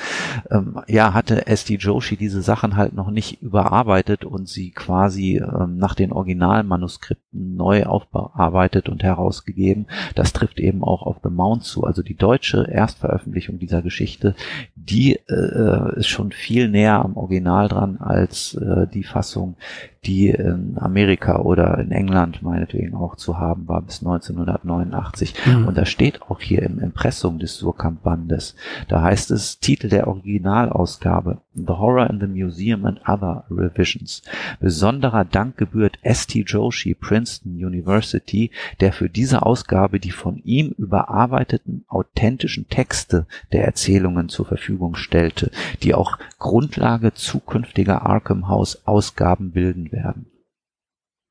[0.50, 1.74] ähm, ja hatte S.D.
[1.74, 7.84] Joshi diese Sachen halt noch nicht überarbeitet und sie quasi ähm, nach den Originalmanuskripten neu
[7.84, 9.86] aufbearbeitet und herausgegeben.
[10.14, 11.82] Das trifft eben auch auf The Mount zu.
[11.82, 14.36] Also die deutsche Erstveröffentlichung dieser Geschichte,
[14.76, 19.56] die äh, ist schon viel näher am Original dran als als äh, die Fassung,
[20.04, 25.34] die in Amerika oder in England meinetwegen auch zu haben war bis 1989.
[25.46, 25.66] Mhm.
[25.66, 28.54] Und da steht auch hier im Impressum des Surkamp-Bandes,
[28.88, 34.22] da heißt es, Titel der Originalausgabe, The Horror in the Museum and Other Revisions.
[34.60, 36.44] Besonderer Dank gebührt S.T.
[36.46, 44.28] Joshi, Princeton University, der für diese Ausgabe die von ihm überarbeiteten authentischen Texte der Erzählungen
[44.28, 45.50] zur Verfügung stellte,
[45.82, 50.26] die auch Grundlage zukünftiger Arkham House Ausgaben bilden werden.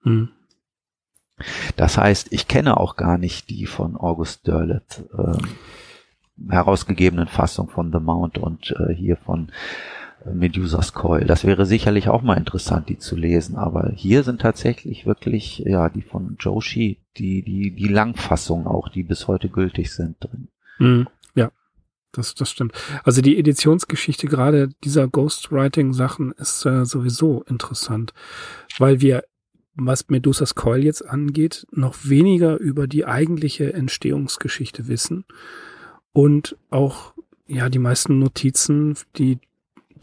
[0.04, 0.30] Hm.
[1.76, 7.92] Das heißt, ich kenne auch gar nicht die von August Derleth äh, herausgegebenen Fassung von
[7.92, 9.52] The Mount und äh, hier von
[10.26, 11.26] äh, Medusas Coil.
[11.26, 13.58] Das wäre sicherlich auch mal interessant, die zu lesen.
[13.58, 19.04] Aber hier sind tatsächlich wirklich, ja, die von Joshi, die, die, die Langfassungen auch, die
[19.04, 20.48] bis heute gültig sind drin.
[20.80, 21.08] Mhm.
[22.16, 22.74] Das, das stimmt.
[23.04, 28.14] Also die Editionsgeschichte gerade dieser Ghostwriting-Sachen ist äh, sowieso interessant,
[28.78, 29.24] weil wir,
[29.76, 35.26] was Medusas Coil jetzt angeht, noch weniger über die eigentliche Entstehungsgeschichte wissen
[36.14, 37.14] und auch
[37.48, 39.40] ja die meisten Notizen, die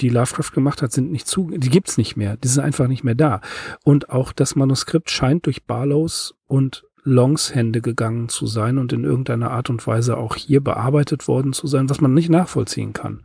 [0.00, 3.04] die Lovecraft gemacht hat, sind nicht zu, die gibt's nicht mehr, die sind einfach nicht
[3.04, 3.40] mehr da.
[3.84, 9.05] Und auch das Manuskript scheint durch Barlows und Longs Hände gegangen zu sein und in
[9.05, 13.22] irgendeiner Art und Weise auch hier bearbeitet worden zu sein, was man nicht nachvollziehen kann.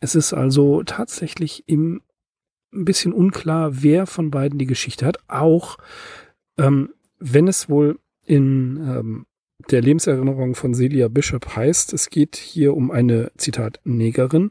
[0.00, 2.02] Es ist also tatsächlich im,
[2.72, 5.78] ein bisschen unklar, wer von beiden die Geschichte hat, auch
[6.58, 9.26] ähm, wenn es wohl in ähm,
[9.70, 14.50] der Lebenserinnerung von Celia Bishop heißt, es geht hier um eine, Zitat, Negerin,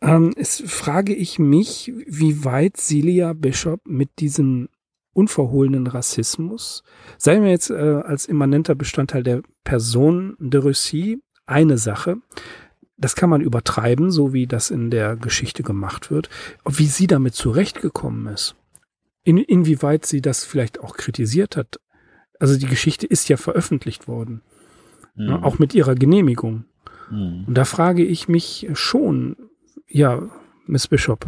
[0.00, 4.68] ähm, es frage ich mich, wie weit Celia Bishop mit diesem
[5.18, 6.84] unverhohlenen Rassismus,
[7.18, 12.18] seien wir jetzt äh, als immanenter Bestandteil der Person de Russie eine Sache,
[12.96, 16.28] das kann man übertreiben, so wie das in der Geschichte gemacht wird,
[16.64, 18.54] wie sie damit zurechtgekommen ist.
[19.24, 21.80] In, inwieweit sie das vielleicht auch kritisiert hat.
[22.38, 24.42] Also die Geschichte ist ja veröffentlicht worden.
[25.16, 25.28] Mhm.
[25.28, 26.64] Ja, auch mit ihrer Genehmigung.
[27.10, 27.44] Mhm.
[27.46, 29.36] Und da frage ich mich schon,
[29.88, 30.28] ja,
[30.66, 31.26] Miss Bishop,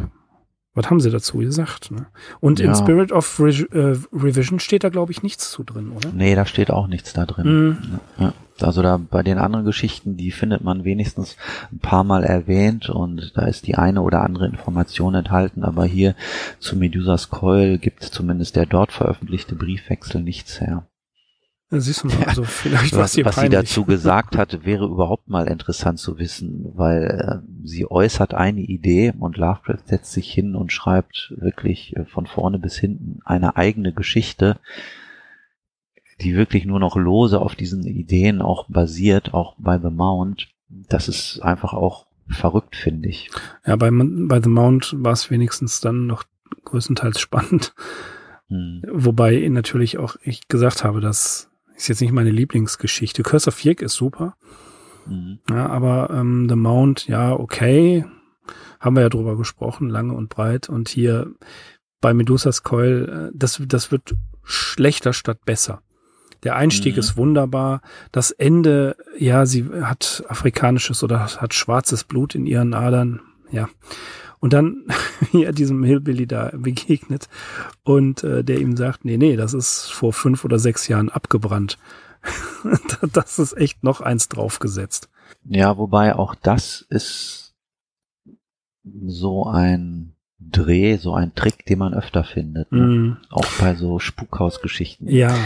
[0.75, 1.91] was haben sie dazu gesagt?
[1.91, 2.07] Ne?
[2.39, 2.67] Und ja.
[2.67, 6.11] in Spirit of Re äh, Revision steht da, glaube ich, nichts zu drin, oder?
[6.13, 7.47] Nee, da steht auch nichts da drin.
[7.47, 8.01] Mhm.
[8.19, 8.33] Ja.
[8.61, 11.37] Also da bei den anderen Geschichten, die findet man wenigstens
[11.73, 16.15] ein paar Mal erwähnt und da ist die eine oder andere Information enthalten, aber hier
[16.59, 20.87] zu Medusas Coil gibt zumindest der dort veröffentlichte Briefwechsel nichts her.
[21.73, 26.01] Siehst du mal, also vielleicht was, was sie dazu gesagt hat, wäre überhaupt mal interessant
[26.01, 31.33] zu wissen, weil äh, sie äußert eine Idee und Lovecraft setzt sich hin und schreibt
[31.37, 34.59] wirklich äh, von vorne bis hinten eine eigene Geschichte,
[36.21, 40.49] die wirklich nur noch lose auf diesen Ideen auch basiert, auch bei The Mount.
[40.69, 43.31] Das ist einfach auch verrückt, finde ich.
[43.65, 46.25] Ja, bei, bei The Mount war es wenigstens dann noch
[46.65, 47.75] größtenteils spannend.
[48.49, 48.83] Hm.
[48.91, 51.50] Wobei natürlich auch ich gesagt habe, dass
[51.81, 53.23] ist jetzt nicht meine Lieblingsgeschichte.
[53.23, 54.37] Curse of Yig ist super.
[55.07, 55.39] Mhm.
[55.49, 58.05] Ja, aber ähm, The Mount, ja, okay.
[58.79, 60.69] Haben wir ja drüber gesprochen, lange und breit.
[60.69, 61.33] Und hier
[62.01, 65.83] bei Medusas Coil, äh, das, das wird schlechter statt besser.
[66.43, 67.01] Der Einstieg mhm.
[67.01, 67.83] ist wunderbar.
[68.13, 73.21] Das Ende, ja, sie hat afrikanisches oder hat schwarzes Blut in ihren Adern.
[73.51, 73.69] Ja.
[74.41, 74.87] Und dann
[75.33, 77.29] ja, diesem Hillbilly da begegnet
[77.85, 81.79] und äh, der ihm sagt, nee, nee, das ist vor fünf oder sechs Jahren abgebrannt.
[83.13, 85.09] das ist echt noch eins draufgesetzt.
[85.45, 87.55] Ja, wobei auch das ist
[89.07, 92.73] so ein Dreh, so ein Trick, den man öfter findet.
[92.73, 92.81] Ne?
[92.81, 93.17] Mm.
[93.31, 95.07] Auch bei so Spukhausgeschichten.
[95.09, 95.37] Ja.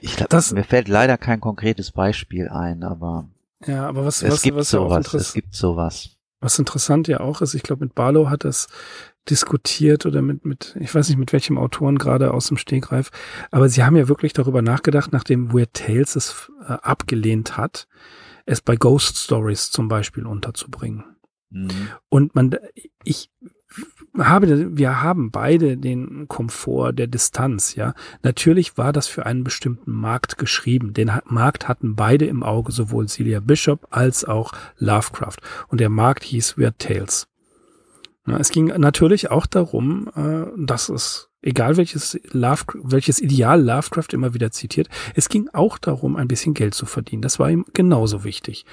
[0.00, 3.28] Ich glaub, das, mir fällt leider kein konkretes Beispiel ein, aber
[3.66, 6.17] ja, aber was, es was, gibt was sowas, es gibt sowas.
[6.40, 8.68] Was interessant ja auch ist, ich glaube, mit Barlow hat das
[9.28, 13.10] diskutiert oder mit, mit, ich weiß nicht, mit welchem Autoren gerade aus dem Stegreif,
[13.50, 17.88] aber sie haben ja wirklich darüber nachgedacht, nachdem Weird Tales es äh, abgelehnt hat,
[18.46, 21.04] es bei Ghost Stories zum Beispiel unterzubringen.
[21.50, 21.70] Mhm.
[22.08, 22.56] Und man,
[23.04, 23.30] ich
[24.16, 27.94] habe, wir haben beide den Komfort der Distanz, ja.
[28.22, 30.94] Natürlich war das für einen bestimmten Markt geschrieben.
[30.94, 35.36] Den Markt hatten beide im Auge, sowohl Celia Bishop als auch Lovecraft.
[35.68, 37.28] Und der Markt hieß Weird Tales.
[38.38, 44.34] Es ging natürlich auch darum, äh, dass es, egal welches Love, welches Ideal Lovecraft immer
[44.34, 47.22] wieder zitiert, es ging auch darum, ein bisschen Geld zu verdienen.
[47.22, 48.66] Das war ihm genauso wichtig.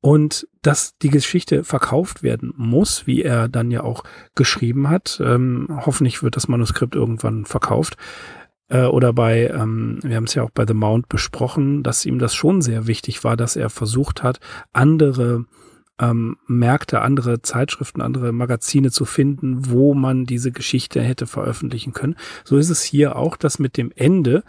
[0.00, 5.20] Und dass die Geschichte verkauft werden muss, wie er dann ja auch geschrieben hat.
[5.24, 7.96] Ähm, hoffentlich wird das Manuskript irgendwann verkauft.
[8.68, 12.18] Äh, oder bei, ähm, wir haben es ja auch bei The Mount besprochen, dass ihm
[12.18, 14.40] das schon sehr wichtig war, dass er versucht hat,
[14.72, 15.44] andere
[15.98, 22.16] ähm, Märkte, andere Zeitschriften, andere Magazine zu finden, wo man diese Geschichte hätte veröffentlichen können.
[22.44, 24.44] So ist es hier auch, dass mit dem Ende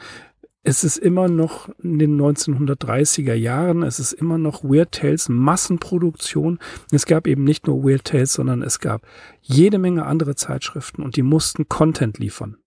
[0.67, 6.59] es ist immer noch in den 1930er Jahren, es ist immer noch Weird Tales Massenproduktion.
[6.91, 9.07] Es gab eben nicht nur Weird Tales, sondern es gab
[9.41, 12.57] jede Menge andere Zeitschriften und die mussten Content liefern.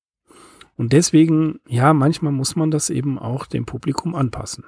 [0.79, 4.65] Und deswegen, ja, manchmal muss man das eben auch dem Publikum anpassen.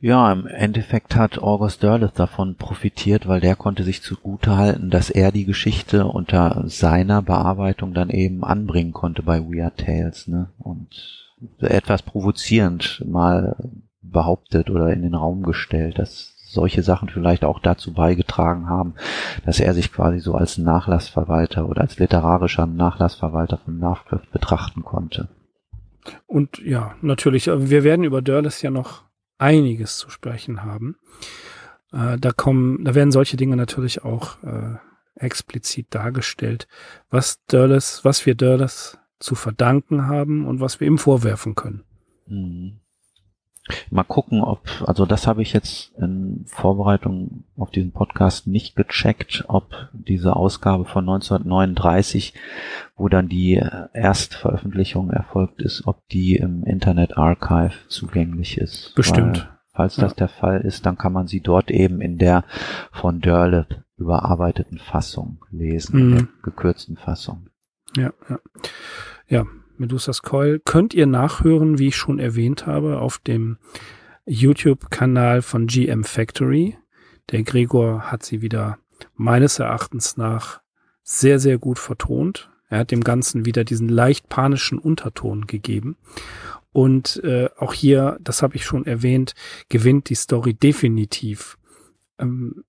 [0.00, 5.10] Ja, im Endeffekt hat August Derleth davon profitiert, weil der konnte sich zugute halten, dass
[5.10, 10.50] er die Geschichte unter seiner Bearbeitung dann eben anbringen konnte bei Weird Tales, ne?
[10.58, 11.27] Und
[11.60, 13.56] etwas provozierend mal
[14.02, 18.94] behauptet oder in den Raum gestellt, dass solche Sachen vielleicht auch dazu beigetragen haben,
[19.44, 25.28] dass er sich quasi so als Nachlassverwalter oder als literarischer Nachlassverwalter von Lovecraft betrachten konnte.
[26.26, 29.04] Und ja, natürlich, wir werden über Dörles ja noch
[29.36, 30.96] einiges zu sprechen haben.
[31.92, 34.76] Äh, da kommen, da werden solche Dinge natürlich auch äh,
[35.16, 36.66] explizit dargestellt,
[37.10, 41.84] was Dörles, was wir Dörles zu verdanken haben und was wir ihm vorwerfen können.
[42.26, 42.80] Mhm.
[43.90, 49.44] Mal gucken, ob, also das habe ich jetzt in Vorbereitung auf diesen Podcast nicht gecheckt,
[49.48, 52.34] ob diese Ausgabe von 1939,
[52.96, 53.62] wo dann die
[53.92, 58.94] Erstveröffentlichung erfolgt ist, ob die im Internet Archive zugänglich ist.
[58.94, 59.38] Bestimmt.
[59.38, 62.44] Weil, falls das der Fall ist, dann kann man sie dort eben in der
[62.90, 63.66] von Dörle
[63.98, 66.28] überarbeiteten Fassung lesen, mhm.
[66.42, 67.47] gekürzten Fassung.
[67.96, 68.40] Ja, ja.
[69.28, 73.58] Ja, Medusas Coil könnt ihr nachhören, wie ich schon erwähnt habe, auf dem
[74.26, 76.76] YouTube-Kanal von GM Factory.
[77.30, 78.78] Der Gregor hat sie wieder
[79.14, 80.60] meines Erachtens nach
[81.02, 82.50] sehr, sehr gut vertont.
[82.68, 85.96] Er hat dem Ganzen wieder diesen leicht panischen Unterton gegeben.
[86.72, 89.34] Und äh, auch hier, das habe ich schon erwähnt,
[89.68, 91.58] gewinnt die Story definitiv.
[92.18, 92.64] Ähm,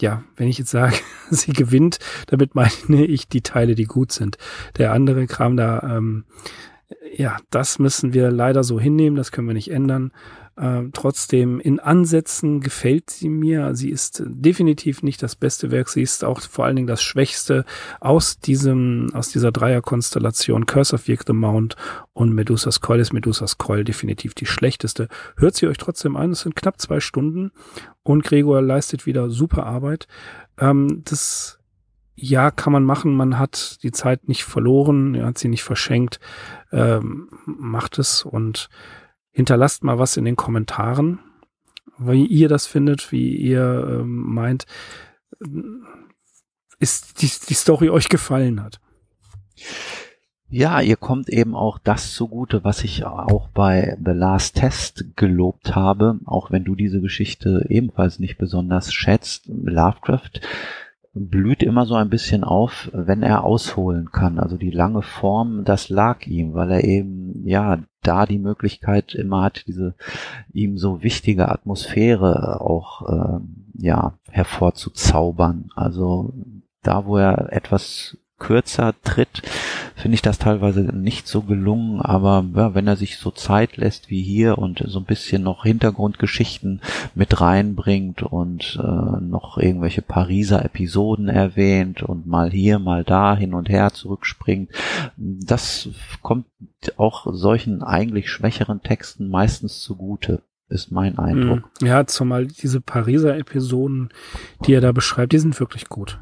[0.00, 0.96] ja, wenn ich jetzt sage,
[1.30, 4.38] sie gewinnt, damit meine ich die Teile, die gut sind.
[4.76, 6.24] Der andere Kram da, ähm,
[7.14, 10.12] ja, das müssen wir leider so hinnehmen, das können wir nicht ändern.
[10.58, 13.76] Äh, trotzdem in Ansätzen gefällt sie mir.
[13.76, 15.88] Sie ist definitiv nicht das beste Werk.
[15.88, 17.64] Sie ist auch vor allen Dingen das Schwächste
[18.00, 20.66] aus diesem, aus dieser Dreierkonstellation.
[20.66, 21.76] Curse of Yig the Mount
[22.12, 25.08] und Medusas Coil ist Medusas Coil definitiv die schlechteste.
[25.36, 26.32] Hört sie euch trotzdem ein.
[26.32, 27.52] Es sind knapp zwei Stunden
[28.02, 30.08] und Gregor leistet wieder super Arbeit.
[30.58, 31.60] Ähm, das
[32.16, 33.14] ja, kann man machen.
[33.14, 36.18] Man hat die Zeit nicht verloren, er hat sie nicht verschenkt.
[36.72, 38.68] Ähm, macht es und
[39.38, 41.20] Hinterlasst mal was in den Kommentaren,
[41.96, 44.66] wie ihr das findet, wie ihr ähm, meint,
[46.80, 48.80] ist die, die Story euch gefallen hat.
[50.48, 55.76] Ja, ihr kommt eben auch das zugute, was ich auch bei The Last Test gelobt
[55.76, 59.44] habe, auch wenn du diese Geschichte ebenfalls nicht besonders schätzt.
[59.46, 60.40] Lovecraft
[61.18, 64.38] blüht immer so ein bisschen auf, wenn er ausholen kann.
[64.38, 69.42] Also die lange Form, das lag ihm, weil er eben, ja, da die Möglichkeit immer
[69.42, 69.94] hat, diese
[70.52, 73.40] ihm so wichtige Atmosphäre auch, äh,
[73.74, 75.70] ja, hervorzuzaubern.
[75.74, 76.32] Also
[76.82, 79.42] da, wo er etwas kürzer tritt,
[79.96, 84.10] finde ich das teilweise nicht so gelungen, aber ja, wenn er sich so Zeit lässt
[84.10, 86.80] wie hier und so ein bisschen noch Hintergrundgeschichten
[87.14, 93.54] mit reinbringt und äh, noch irgendwelche Pariser Episoden erwähnt und mal hier, mal da hin
[93.54, 94.70] und her zurückspringt,
[95.16, 95.88] das
[96.22, 96.46] kommt
[96.96, 101.62] auch solchen eigentlich schwächeren Texten meistens zugute ist mein Eindruck.
[101.80, 101.86] Hm.
[101.86, 104.10] Ja, zumal diese Pariser Episoden,
[104.66, 106.20] die er da beschreibt, die sind wirklich gut.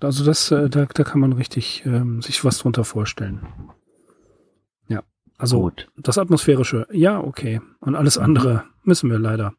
[0.00, 3.40] Also das, äh, da, da kann man richtig ähm, sich was drunter vorstellen.
[4.88, 5.02] Ja,
[5.36, 5.88] also Gut.
[5.96, 7.60] das atmosphärische, ja, okay.
[7.80, 8.24] Und alles mhm.
[8.24, 9.54] andere müssen wir leider.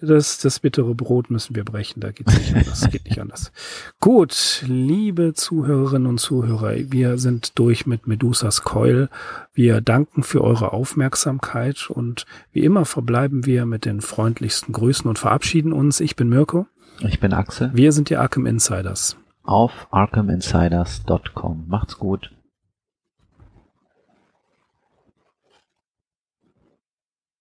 [0.00, 2.88] Das, das bittere Brot müssen wir brechen, da geht's nicht anders.
[2.90, 3.50] geht nicht anders.
[4.00, 9.08] Gut, liebe Zuhörerinnen und Zuhörer, wir sind durch mit Medusas Coil.
[9.54, 15.18] Wir danken für eure Aufmerksamkeit und wie immer verbleiben wir mit den freundlichsten Grüßen und
[15.18, 15.98] verabschieden uns.
[15.98, 16.66] Ich bin Mirko.
[17.00, 17.72] Ich bin Axel.
[17.74, 19.16] Wir sind die Arkham Insiders
[19.48, 21.64] auf arkhaminsiders.com.
[21.68, 22.30] Macht's gut.